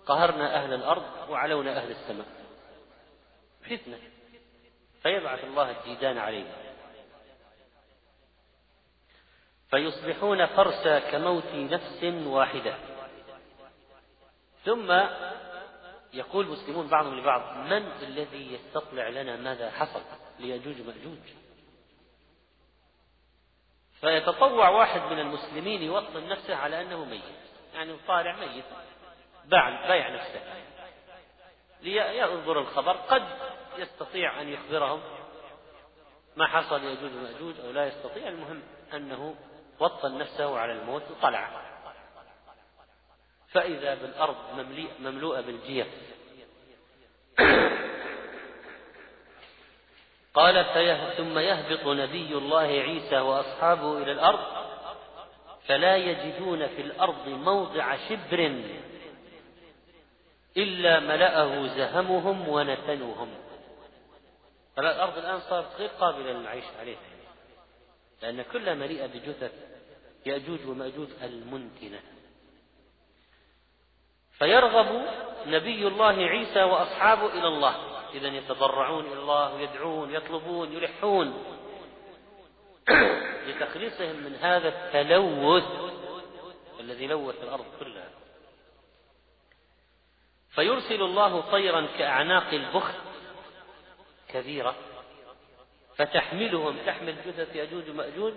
قهرنا 0.07 0.55
أهل 0.55 0.75
الأرض 0.75 1.31
وعلونا 1.31 1.77
أهل 1.77 1.91
السماء. 1.91 2.27
فتنة. 3.63 3.99
فيبعث 5.03 5.45
الله 5.45 5.71
الديدان 5.71 6.19
عليهم. 6.19 6.53
فيصبحون 9.71 10.47
فرسا 10.47 10.99
كموت 10.99 11.55
نفس 11.55 12.05
واحدة. 12.27 12.75
ثم 14.65 14.91
يقول 16.13 16.47
المسلمون 16.47 16.89
بعضهم 16.89 17.19
لبعض 17.19 17.57
من 17.57 17.87
الذي 18.03 18.53
يستطلع 18.53 19.09
لنا 19.09 19.37
ماذا 19.37 19.71
حصل 19.71 20.03
ليجوج 20.39 20.81
مأجوج؟ 20.81 21.19
فيتطوع 24.01 24.69
واحد 24.69 25.01
من 25.13 25.19
المسلمين 25.19 25.83
يوطن 25.83 26.29
نفسه 26.29 26.57
على 26.57 26.83
أنه 26.83 27.05
ميت 27.05 27.23
يعني 27.75 27.97
طالع 28.09 28.37
ميت 28.37 28.65
بايع 29.45 30.09
نفسه. 30.09 30.41
لينظر 31.83 32.61
الخبر 32.61 32.93
قد 32.93 33.29
يستطيع 33.79 34.41
أن 34.41 34.49
يخبرهم 34.49 35.01
ما 36.37 36.47
حصل 36.47 36.85
يجوز 36.85 37.13
مأجوج 37.13 37.55
أو 37.61 37.71
لا 37.71 37.87
يستطيع 37.87 38.29
المهم 38.29 38.63
أنه 38.95 39.35
وطن 39.81 40.19
نفسه 40.19 40.59
على 40.59 40.73
الموت 40.73 41.03
وطلع 41.11 41.69
فإذا 43.59 43.95
بالأرض 43.95 44.37
مملوءة 45.01 45.41
بالجيف 45.41 45.87
قال 50.35 50.65
ثم 51.17 51.39
يهبط 51.39 51.87
نبي 51.87 52.35
الله 52.35 52.59
عيسى 52.59 53.19
وأصحابه 53.19 53.99
إلى 53.99 54.13
الأرض 54.13 54.39
فلا 55.67 55.97
يجدون 55.97 56.67
في 56.67 56.83
الأرض 56.83 57.29
موضع 57.29 57.97
شبر 58.09 58.63
إلا 60.57 61.01
ملأه 61.01 61.67
زهمهم 61.67 62.49
ونتنهم. 62.49 63.29
الأرض 64.79 65.19
الآن 65.19 65.41
صارت 65.41 65.77
غير 65.79 65.89
قابلة 65.89 66.33
للعيش 66.33 66.65
عليها. 66.81 66.99
لأن 68.23 68.43
كلها 68.43 68.75
مليئة 68.75 69.07
بجثث 69.07 69.53
يأجوج 70.27 70.67
ومأجوج 70.67 71.09
المنتنة. 71.23 72.01
فيرغب 74.39 75.07
نبي 75.47 75.87
الله 75.87 76.15
عيسى 76.15 76.63
وأصحابه 76.63 77.27
إلى 77.27 77.49
الله. 77.49 77.75
إذا 78.15 78.29
يتضرعون 78.29 79.05
إلى 79.07 79.21
الله 79.21 79.55
ويدعون 79.55 80.15
يطلبون 80.15 80.73
يلحون 80.73 81.45
لتخليصهم 83.47 84.17
من 84.17 84.35
هذا 84.35 84.69
التلوث 84.69 85.65
الذي 86.81 87.07
لوث 87.07 87.43
الأرض 87.43 87.65
كلها. 87.81 88.09
فيرسل 90.51 91.03
الله 91.03 91.41
طيرا 91.41 91.87
كأعناق 91.99 92.49
البخت 92.53 92.95
كبيرة 94.29 94.75
فتحملهم 95.97 96.77
تحمل 96.87 97.17
جثث 97.27 97.57
يأجوج 97.57 97.91
ومأجوج 97.91 98.33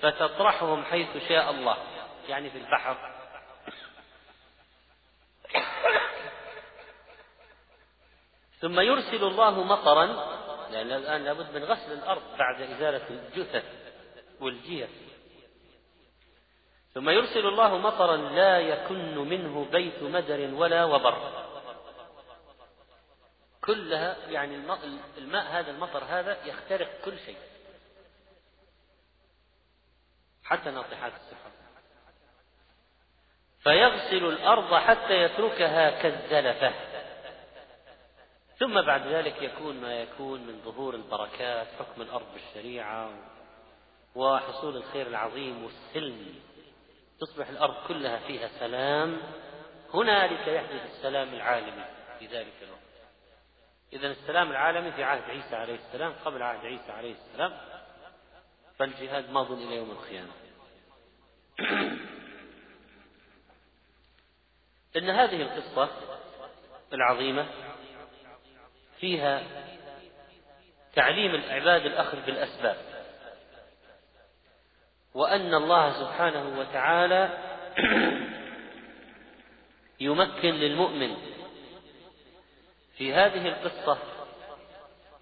فتطرحهم 0.00 0.84
حيث 0.84 1.28
شاء 1.28 1.50
الله 1.50 1.76
يعني 2.28 2.50
في 2.50 2.58
البحر. 2.58 3.13
ثم 8.60 8.80
يرسل 8.80 9.24
الله 9.24 9.64
مطرا 9.64 10.06
لأن 10.70 10.92
الآن 10.92 11.24
لابد 11.24 11.56
من 11.56 11.64
غسل 11.64 11.92
الأرض 11.92 12.22
بعد 12.38 12.60
إزالة 12.60 13.08
الجثث 13.10 13.64
والجيف 14.40 14.90
ثم 16.94 17.10
يرسل 17.10 17.46
الله 17.46 17.78
مطرا 17.78 18.16
لا 18.16 18.58
يكن 18.58 19.18
منه 19.18 19.64
بيت 19.64 20.02
مدر 20.02 20.54
ولا 20.54 20.84
وبر. 20.84 21.44
كلها 23.64 24.16
يعني 24.28 24.54
الماء 25.18 25.46
هذا 25.46 25.70
المطر 25.70 26.04
هذا 26.04 26.46
يخترق 26.46 27.00
كل 27.04 27.18
شيء. 27.18 27.38
حتى 30.44 30.70
ناطحات 30.70 31.12
السحاب 31.12 31.43
فيغسل 33.64 34.24
الأرض 34.24 34.74
حتى 34.74 35.22
يتركها 35.22 35.90
كالزلفة. 36.02 36.72
ثم 38.58 38.82
بعد 38.82 39.06
ذلك 39.06 39.42
يكون 39.42 39.80
ما 39.80 39.94
يكون 39.94 40.40
من 40.40 40.60
ظهور 40.64 40.94
البركات 40.94 41.66
حكم 41.78 42.02
الأرض 42.02 42.26
بالشريعة 42.34 43.10
وحصول 44.14 44.76
الخير 44.76 45.06
العظيم 45.06 45.64
والسلم. 45.64 46.34
تصبح 47.20 47.48
الأرض 47.48 47.74
كلها 47.88 48.18
فيها 48.18 48.48
سلام. 48.48 49.20
هنالك 49.94 50.48
يحدث 50.48 50.96
السلام 50.96 51.34
العالمي 51.34 51.84
في 52.18 52.26
ذلك 52.26 52.54
الوقت. 52.62 52.80
إذا 53.92 54.06
السلام 54.06 54.50
العالمي 54.50 54.92
في 54.92 55.04
عهد 55.04 55.30
عيسى 55.30 55.56
عليه 55.56 55.74
السلام 55.74 56.14
قبل 56.24 56.42
عهد 56.42 56.66
عيسى 56.66 56.92
عليه 56.92 57.14
السلام 57.14 57.52
فالجهاد 58.78 59.30
ماض 59.30 59.52
إلى 59.52 59.76
يوم 59.76 59.90
القيامة. 59.90 60.32
إن 64.96 65.10
هذه 65.10 65.42
القصة 65.42 65.88
العظيمة 66.92 67.46
فيها 69.00 69.42
تعليم 70.94 71.34
العباد 71.34 71.86
الأخذ 71.86 72.26
بالأسباب 72.26 72.76
وأن 75.14 75.54
الله 75.54 75.92
سبحانه 75.92 76.58
وتعالى 76.58 77.38
يمكن 80.00 80.50
للمؤمن 80.54 81.16
في 82.96 83.14
هذه 83.14 83.48
القصة 83.48 83.98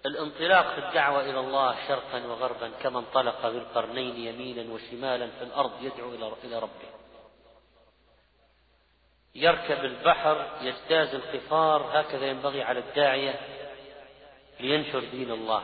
الانطلاق 0.05 0.73
في 0.73 0.87
الدعوة 0.87 1.21
إلى 1.21 1.39
الله 1.39 1.75
شرقا 1.87 2.25
وغربا 2.27 2.71
كما 2.83 2.99
انطلق 2.99 3.49
بالقرنين 3.49 4.15
يمينا 4.15 4.73
وشمالا 4.73 5.27
في 5.27 5.43
الأرض 5.43 5.71
يدعو 5.81 6.35
إلى 6.43 6.59
ربه. 6.59 7.02
يركب 9.35 9.85
البحر 9.85 10.47
يجتاز 10.61 11.15
القفار 11.15 11.99
هكذا 11.99 12.25
ينبغي 12.25 12.63
على 12.63 12.79
الداعية 12.79 13.39
لينشر 14.59 14.99
دين 14.99 15.31
الله. 15.31 15.63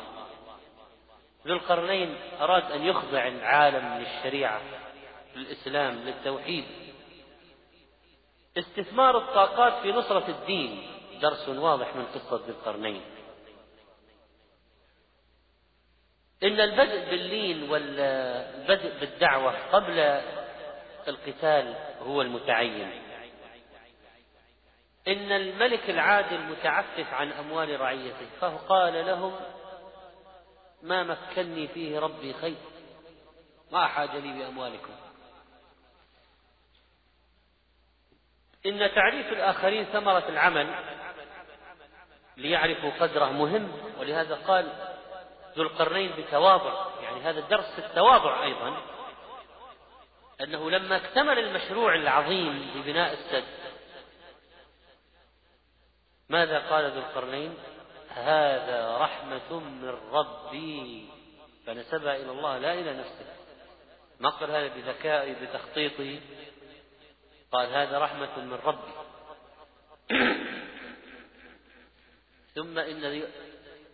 ذو 1.47 1.53
القرنين 1.53 2.15
أراد 2.41 2.71
أن 2.71 2.85
يخضع 2.85 3.27
العالم 3.27 4.03
للشريعة 4.03 4.61
للإسلام 5.35 5.95
للتوحيد. 5.95 6.65
استثمار 8.57 9.17
الطاقات 9.17 9.81
في 9.81 9.91
نصرة 9.91 10.27
الدين 10.27 10.83
درس 11.21 11.49
واضح 11.49 11.95
من 11.95 12.05
قصة 12.05 12.45
ذي 12.45 12.51
القرنين. 12.51 13.01
إن 16.43 16.59
البدء 16.59 17.09
باللين 17.09 17.69
والبدء 17.69 18.99
بالدعوة 18.99 19.53
قبل 19.71 19.99
القتال 21.07 21.75
هو 22.01 22.21
المتعين. 22.21 23.08
إن 25.09 25.31
الملك 25.31 25.89
العادل 25.89 26.39
متعفف 26.39 27.13
عن 27.13 27.31
أموال 27.31 27.81
رعيته 27.81 28.27
فقال 28.39 29.05
لهم 29.05 29.35
ما 30.83 31.03
مكني 31.03 31.67
فيه 31.67 31.99
ربي 31.99 32.33
خير 32.33 32.57
ما 33.71 33.87
حاجة 33.87 34.19
لي 34.19 34.39
بأموالكم. 34.39 34.93
إن 38.65 38.91
تعريف 38.95 39.33
الآخرين 39.33 39.85
ثمرة 39.85 40.23
العمل 40.29 40.75
ليعرفوا 42.37 42.91
قدره 42.99 43.31
مهم 43.31 43.71
ولهذا 43.99 44.35
قال 44.35 44.71
ذو 45.55 45.63
القرنين 45.63 46.11
بتواضع 46.17 46.85
يعني 47.03 47.21
هذا 47.21 47.39
الدرس 47.39 47.65
في 47.65 47.79
التواضع 47.79 48.43
أيضا 48.43 48.81
أنه 50.41 50.71
لما 50.71 50.95
اكتمل 50.95 51.39
المشروع 51.39 51.95
العظيم 51.95 52.71
لبناء 52.75 53.13
السد 53.13 53.58
ماذا 56.29 56.59
قال 56.59 56.91
ذو 56.91 56.99
القرنين؟ 56.99 57.53
هذا 58.09 58.97
رحمة 58.97 59.59
من 59.59 59.97
ربي. 60.11 61.09
فنسبها 61.65 62.15
إلى 62.15 62.31
الله 62.31 62.57
لا 62.57 62.73
إلى 62.73 62.93
نفسه. 62.93 63.25
ما 64.19 64.29
قال 64.29 64.51
هذا 64.51 64.67
بذكائي 64.67 65.35
بتخطيطي 65.41 66.19
قال 67.51 67.73
هذا 67.73 67.99
رحمة 67.99 68.39
من 68.39 68.53
ربي. 68.53 68.93
ثم 72.55 72.79
إن 72.79 73.23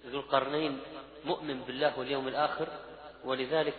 ذو 0.06 0.20
القرنين 0.20 0.82
مؤمن 1.26 1.62
بالله 1.62 2.00
واليوم 2.00 2.28
الآخر. 2.28 2.68
ولذلك 3.24 3.76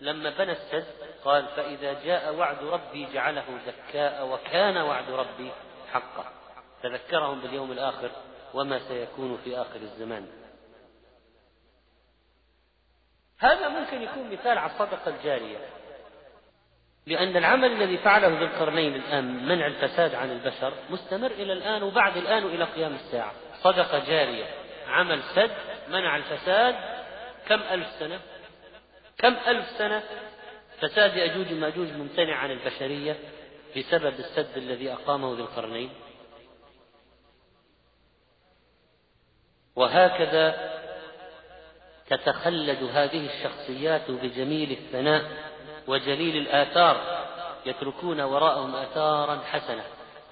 لما 0.00 0.30
بنى 0.30 0.52
السد 0.52 0.86
قال 1.24 1.46
فإذا 1.46 2.04
جاء 2.04 2.34
وعد 2.34 2.64
ربي 2.64 3.06
جعله 3.12 3.58
زكاء 3.66 4.26
وكان 4.26 4.76
وعد 4.76 5.10
ربي 5.10 5.50
حقا. 5.92 6.37
تذكرهم 6.82 7.40
باليوم 7.40 7.72
الآخر 7.72 8.10
وما 8.54 8.78
سيكون 8.88 9.38
في 9.44 9.56
آخر 9.56 9.80
الزمان. 9.80 10.26
هذا 13.38 13.68
ممكن 13.68 14.02
يكون 14.02 14.30
مثال 14.32 14.58
على 14.58 14.72
الصدقة 14.72 15.16
الجارية 15.16 15.58
لأن 17.06 17.36
العمل 17.36 17.72
الذي 17.72 17.98
فعله 17.98 18.28
ذو 18.28 18.46
القرنين 18.46 18.94
الآن 18.94 19.46
منع 19.48 19.66
الفساد 19.66 20.14
عن 20.14 20.30
البشر 20.30 20.72
مستمر 20.90 21.30
إلى 21.30 21.52
الآن 21.52 21.82
وبعد 21.82 22.16
الآن 22.16 22.44
إلى 22.46 22.64
قيام 22.64 22.94
الساعة. 22.94 23.32
صدقة 23.62 23.98
جارية 23.98 24.44
عمل 24.88 25.22
سد 25.34 25.50
منع 25.88 26.16
الفساد 26.16 26.74
كم 27.48 27.60
ألف 27.60 27.86
سنة؟ 27.98 28.20
كم 29.18 29.34
ألف 29.46 29.68
سنة؟ 29.78 30.02
فساد 30.80 31.16
يأجوج 31.16 31.52
وماجوج 31.52 31.88
ممتنع 31.88 32.36
عن 32.36 32.50
البشرية 32.50 33.16
بسبب 33.76 34.14
السد 34.18 34.56
الذي 34.56 34.92
أقامه 34.92 35.28
ذو 35.28 35.44
القرنين. 35.44 35.90
وهكذا 39.78 40.70
تتخلد 42.06 42.82
هذه 42.82 43.26
الشخصيات 43.26 44.10
بجميل 44.10 44.70
الثناء 44.70 45.24
وجليل 45.86 46.36
الآثار 46.36 47.26
يتركون 47.66 48.20
وراءهم 48.20 48.74
آثارا 48.74 49.40
حسنة. 49.44 49.84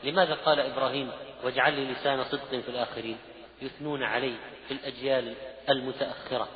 لماذا 0.04 0.34
قال 0.34 0.60
إبراهيم 0.60 1.10
واجعل 1.44 1.74
لي 1.74 1.92
لسان 1.92 2.24
صدق 2.24 2.48
في 2.48 2.68
الآخرين؟ 2.68 3.18
يثنون 3.62 4.02
علي 4.02 4.34
في 4.68 4.74
الأجيال 4.74 5.34
المتأخرة. 5.68 6.48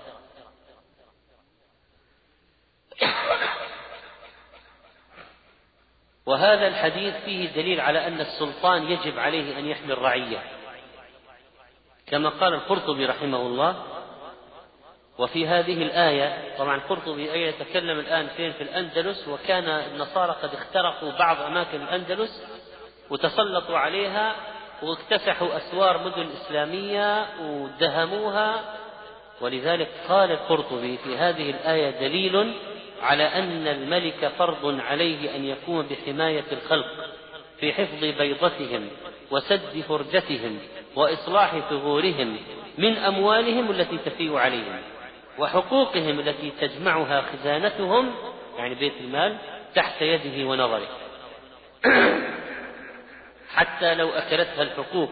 وهذا 6.27 6.67
الحديث 6.67 7.15
فيه 7.25 7.49
دليل 7.49 7.81
على 7.81 8.07
أن 8.07 8.21
السلطان 8.21 8.83
يجب 8.83 9.19
عليه 9.19 9.59
أن 9.59 9.67
يحمي 9.67 9.93
الرعية. 9.93 10.60
كما 12.11 12.29
قال 12.29 12.55
القرطبي 12.55 13.07
رحمه 13.07 13.41
الله 13.41 13.77
وفي 15.19 15.47
هذه 15.47 15.83
الآية 15.83 16.57
طبعا 16.59 16.77
القرطبي 16.77 17.33
أي 17.33 17.43
يتكلم 17.43 17.99
الآن 17.99 18.27
فين؟ 18.37 18.53
في 18.53 18.63
الأندلس 18.63 19.29
وكان 19.29 19.65
النصارى 19.69 20.37
قد 20.43 20.55
اخترقوا 20.55 21.13
بعض 21.19 21.41
أماكن 21.41 21.83
الأندلس 21.83 22.43
وتسلطوا 23.11 23.79
عليها 23.79 24.35
واكتسحوا 24.83 25.57
أسوار 25.57 26.05
مدن 26.05 26.31
إسلامية 26.31 27.27
ودهموها. 27.43 28.61
ولذلك 29.41 29.89
قال 30.09 30.31
القرطبي 30.31 30.97
في 30.97 31.17
هذه 31.17 31.51
الآية 31.51 31.91
دليل 31.91 32.55
على 33.03 33.25
أن 33.25 33.67
الملك 33.67 34.33
فرض 34.39 34.81
عليه 34.81 35.37
أن 35.37 35.45
يقوم 35.45 35.83
بحماية 35.83 36.45
الخلق 36.53 36.87
في 37.61 37.73
حفظ 37.73 38.05
بيضتهم 38.05 38.89
وسد 39.31 39.85
فرجتهم. 39.89 40.59
وإصلاح 40.97 41.59
ثغورهم 41.71 42.37
من 42.79 42.97
أموالهم 42.97 43.71
التي 43.71 43.99
تفيء 43.99 44.37
عليهم 44.37 44.81
وحقوقهم 45.39 46.21
التي 46.21 46.53
تجمعها 46.61 47.23
خزانتهم 47.23 48.15
يعني 48.59 48.75
بيت 48.75 48.93
المال 49.01 49.37
تحت 49.75 50.03
يده 50.03 50.49
ونظره. 50.49 50.89
حتى 53.55 53.95
لو 53.95 54.11
أكلتها 54.11 54.63
الحقوق 54.63 55.11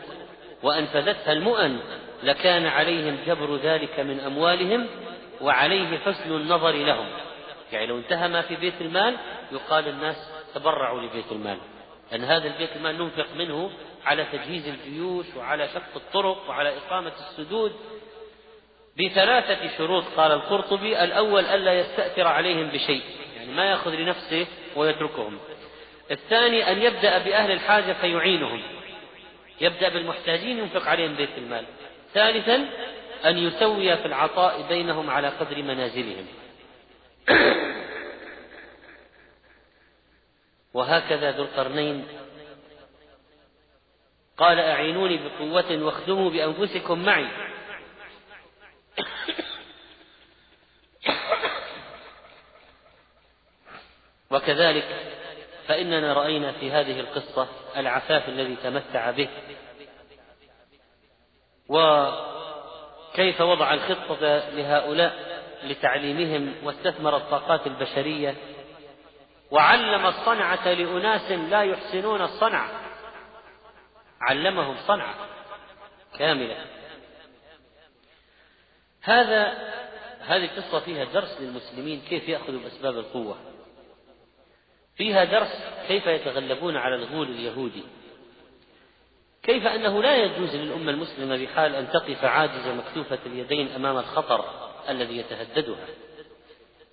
وأنفذتها 0.62 1.32
المؤن 1.32 1.78
لكان 2.22 2.66
عليهم 2.66 3.18
جبر 3.26 3.56
ذلك 3.56 4.00
من 4.00 4.20
أموالهم 4.20 4.86
وعليه 5.40 5.98
حسن 5.98 6.36
النظر 6.36 6.70
لهم. 6.70 7.06
يعني 7.72 7.86
لو 7.86 7.98
انتهى 7.98 8.28
ما 8.28 8.40
في 8.40 8.56
بيت 8.56 8.74
المال 8.80 9.16
يقال 9.52 9.88
الناس 9.88 10.16
تبرعوا 10.54 11.00
لبيت 11.00 11.32
المال. 11.32 11.58
أن 12.14 12.24
هذا 12.24 12.46
البيت 12.46 12.76
المال 12.76 12.98
ننفق 12.98 13.26
منه 13.36 13.70
على 14.08 14.24
تجهيز 14.32 14.68
الجيوش 14.68 15.26
وعلى 15.36 15.68
شق 15.68 15.96
الطرق 15.96 16.48
وعلى 16.48 16.76
إقامة 16.76 17.12
السدود 17.30 17.72
بثلاثة 18.98 19.78
شروط 19.78 20.04
قال 20.16 20.32
القرطبي 20.32 21.04
الأول 21.04 21.44
ألا 21.44 21.72
يستأثر 21.80 22.26
عليهم 22.26 22.68
بشيء 22.68 23.02
يعني 23.36 23.52
ما 23.52 23.64
يأخذ 23.70 23.90
لنفسه 23.90 24.46
ويتركهم. 24.76 25.38
الثاني 26.10 26.72
أن 26.72 26.82
يبدأ 26.82 27.18
بأهل 27.18 27.50
الحاجة 27.50 27.92
فيعينهم 27.92 28.62
يبدأ 29.60 29.88
بالمحتاجين 29.88 30.58
ينفق 30.58 30.88
عليهم 30.88 31.14
بيت 31.14 31.38
المال. 31.38 31.64
ثالثا 32.14 32.68
أن 33.24 33.38
يسوي 33.38 33.96
في 33.96 34.06
العطاء 34.06 34.68
بينهم 34.68 35.10
على 35.10 35.28
قدر 35.28 35.62
منازلهم. 35.62 36.26
وهكذا 40.74 41.30
ذو 41.30 41.42
القرنين 41.42 42.04
قال 44.38 44.60
أعينوني 44.60 45.16
بقوة 45.28 45.82
واخدموا 45.82 46.30
بأنفسكم 46.30 47.04
معي. 47.04 47.28
وكذلك 54.30 54.84
فإننا 55.66 56.12
رأينا 56.12 56.52
في 56.52 56.70
هذه 56.70 57.00
القصة 57.00 57.48
العفاف 57.76 58.28
الذي 58.28 58.56
تمتع 58.56 59.10
به. 59.10 59.28
وكيف 61.68 63.40
وضع 63.40 63.74
الخطة 63.74 64.48
لهؤلاء 64.50 65.42
لتعليمهم 65.64 66.54
واستثمر 66.62 67.16
الطاقات 67.16 67.66
البشرية 67.66 68.34
وعلم 69.50 70.06
الصنعة 70.06 70.72
لأناس 70.72 71.30
لا 71.32 71.62
يحسنون 71.62 72.22
الصنعة. 72.22 72.87
علمهم 74.20 74.76
صنعة 74.86 75.14
كاملة. 76.18 76.64
هذا 79.02 79.52
هذه 80.20 80.44
القصة 80.44 80.80
فيها 80.80 81.04
درس 81.04 81.40
للمسلمين 81.40 82.00
كيف 82.08 82.28
يأخذوا 82.28 82.60
بأسباب 82.60 82.98
القوة. 82.98 83.36
فيها 84.96 85.24
درس 85.24 85.62
كيف 85.88 86.06
يتغلبون 86.06 86.76
على 86.76 86.94
الغول 86.94 87.28
اليهودي. 87.28 87.82
كيف 89.42 89.66
أنه 89.66 90.02
لا 90.02 90.16
يجوز 90.16 90.56
للأمة 90.56 90.90
المسلمة 90.90 91.44
بحال 91.44 91.74
أن 91.74 91.90
تقف 91.90 92.24
عاجزة 92.24 92.74
مكتوفة 92.74 93.18
اليدين 93.26 93.68
أمام 93.68 93.98
الخطر 93.98 94.70
الذي 94.88 95.16
يتهددها. 95.16 95.86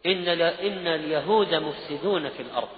إن 0.06 0.28
إن 0.42 0.88
اليهود 0.88 1.56
مفسدون 1.56 2.30
في 2.30 2.42
الأرض. 2.42 2.70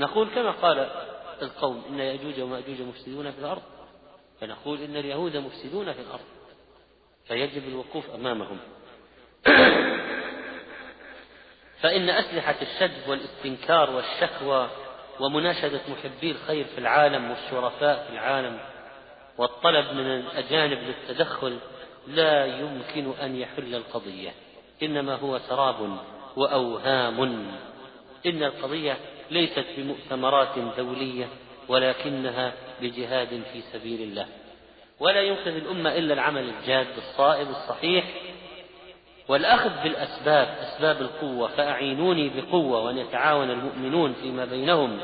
نقول 0.00 0.28
كما 0.28 0.50
قال 0.50 1.07
القوم 1.42 1.82
إن 1.88 1.98
يأجوج 1.98 2.40
ومأجوج 2.40 2.80
مفسدون 2.82 3.30
في 3.30 3.38
الأرض 3.38 3.62
فنقول 4.40 4.82
إن 4.82 4.96
اليهود 4.96 5.36
مفسدون 5.36 5.92
في 5.92 6.00
الأرض 6.00 6.24
فيجب 7.28 7.68
الوقوف 7.68 8.10
أمامهم. 8.10 8.58
فإن 11.82 12.10
أسلحة 12.10 12.54
الشد 12.62 13.08
والاستنكار 13.08 13.90
والشكوى 13.90 14.70
ومناشدة 15.20 15.80
محبي 15.88 16.30
الخير 16.30 16.64
في 16.64 16.78
العالم 16.78 17.30
والشرفاء 17.30 18.06
في 18.06 18.12
العالم 18.12 18.58
والطلب 19.38 19.92
من 19.92 20.06
الأجانب 20.06 20.78
للتدخل 20.78 21.58
لا 22.06 22.44
يمكن 22.44 23.12
أن 23.20 23.36
يحل 23.36 23.74
القضية. 23.74 24.30
إنما 24.82 25.14
هو 25.14 25.38
سراب 25.38 25.98
وأوهام. 26.36 27.20
إن 28.26 28.42
القضية 28.42 28.96
ليست 29.30 29.64
بمؤتمرات 29.76 30.58
دولية 30.76 31.28
ولكنها 31.68 32.52
بجهاد 32.80 33.42
في 33.52 33.62
سبيل 33.72 34.02
الله. 34.02 34.26
ولا 35.00 35.22
ينقذ 35.22 35.56
الأمة 35.56 35.96
إلا 35.96 36.14
العمل 36.14 36.48
الجاد 36.48 36.86
الصائب 36.96 37.48
الصحيح. 37.48 38.04
والأخذ 39.28 39.82
بالأسباب 39.82 40.48
أسباب 40.60 41.00
القوة 41.00 41.48
فأعينوني 41.48 42.28
بقوة 42.28 42.84
وأن 42.84 42.98
يتعاون 42.98 43.50
المؤمنون 43.50 44.12
فيما 44.12 44.44
بينهم. 44.44 45.00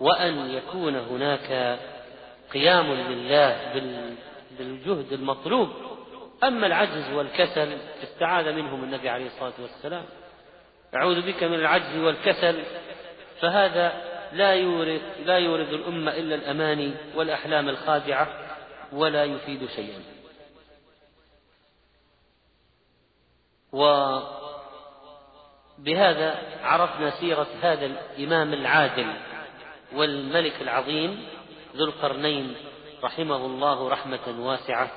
وأن 0.00 0.50
يكون 0.50 0.96
هناك 0.96 1.78
قيام 2.52 2.92
لله 2.92 3.72
بالجهد 4.58 5.12
المطلوب. 5.12 5.68
أما 6.44 6.66
العجز 6.66 7.12
والكسل 7.12 7.78
استعاذ 8.02 8.52
منهم 8.52 8.84
النبي 8.84 9.08
عليه 9.08 9.26
الصلاة 9.26 9.52
والسلام. 9.62 10.04
أعوذ 10.94 11.26
بك 11.26 11.42
من 11.42 11.54
العجز 11.54 11.96
والكسل 11.96 12.62
فهذا 13.40 13.92
لا 14.32 14.54
يورد 14.54 15.00
لا 15.24 15.38
يورد 15.38 15.68
الأمة 15.68 16.10
إلا 16.16 16.34
الأماني 16.34 16.94
والأحلام 17.14 17.68
الخادعة 17.68 18.28
ولا 18.92 19.24
يفيد 19.24 19.68
شيئا. 19.68 20.02
وبهذا 25.78 26.38
عرفنا 26.62 27.10
سيرة 27.10 27.46
هذا 27.62 27.86
الإمام 27.86 28.52
العادل 28.52 29.14
والملك 29.94 30.62
العظيم 30.62 31.26
ذو 31.76 31.84
القرنين 31.84 32.54
رحمه 33.02 33.46
الله 33.46 33.88
رحمة 33.88 34.46
واسعة 34.46 34.90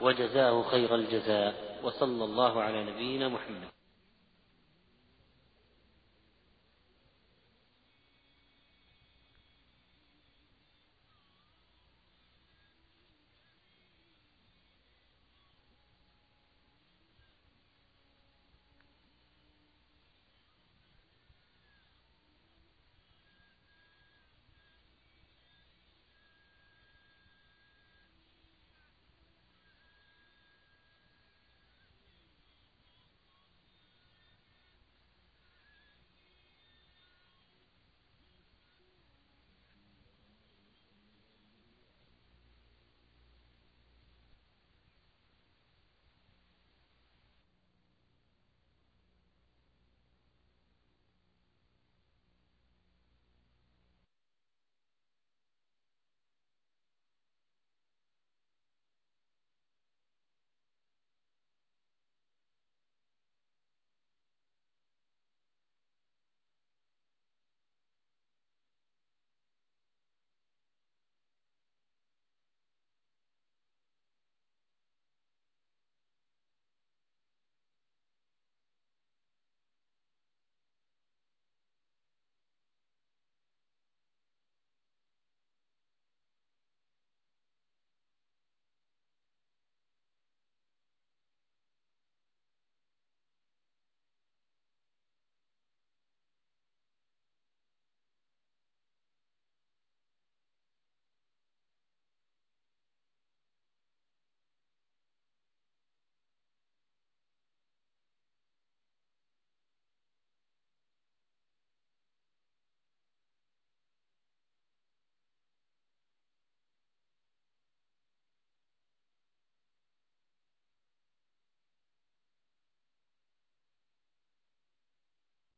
وجزاه 0.00 0.62
خير 0.62 0.94
الجزاء 0.94 1.54
وصلى 1.82 2.24
الله 2.24 2.62
على 2.62 2.84
نبينا 2.84 3.28
محمد. 3.28 3.68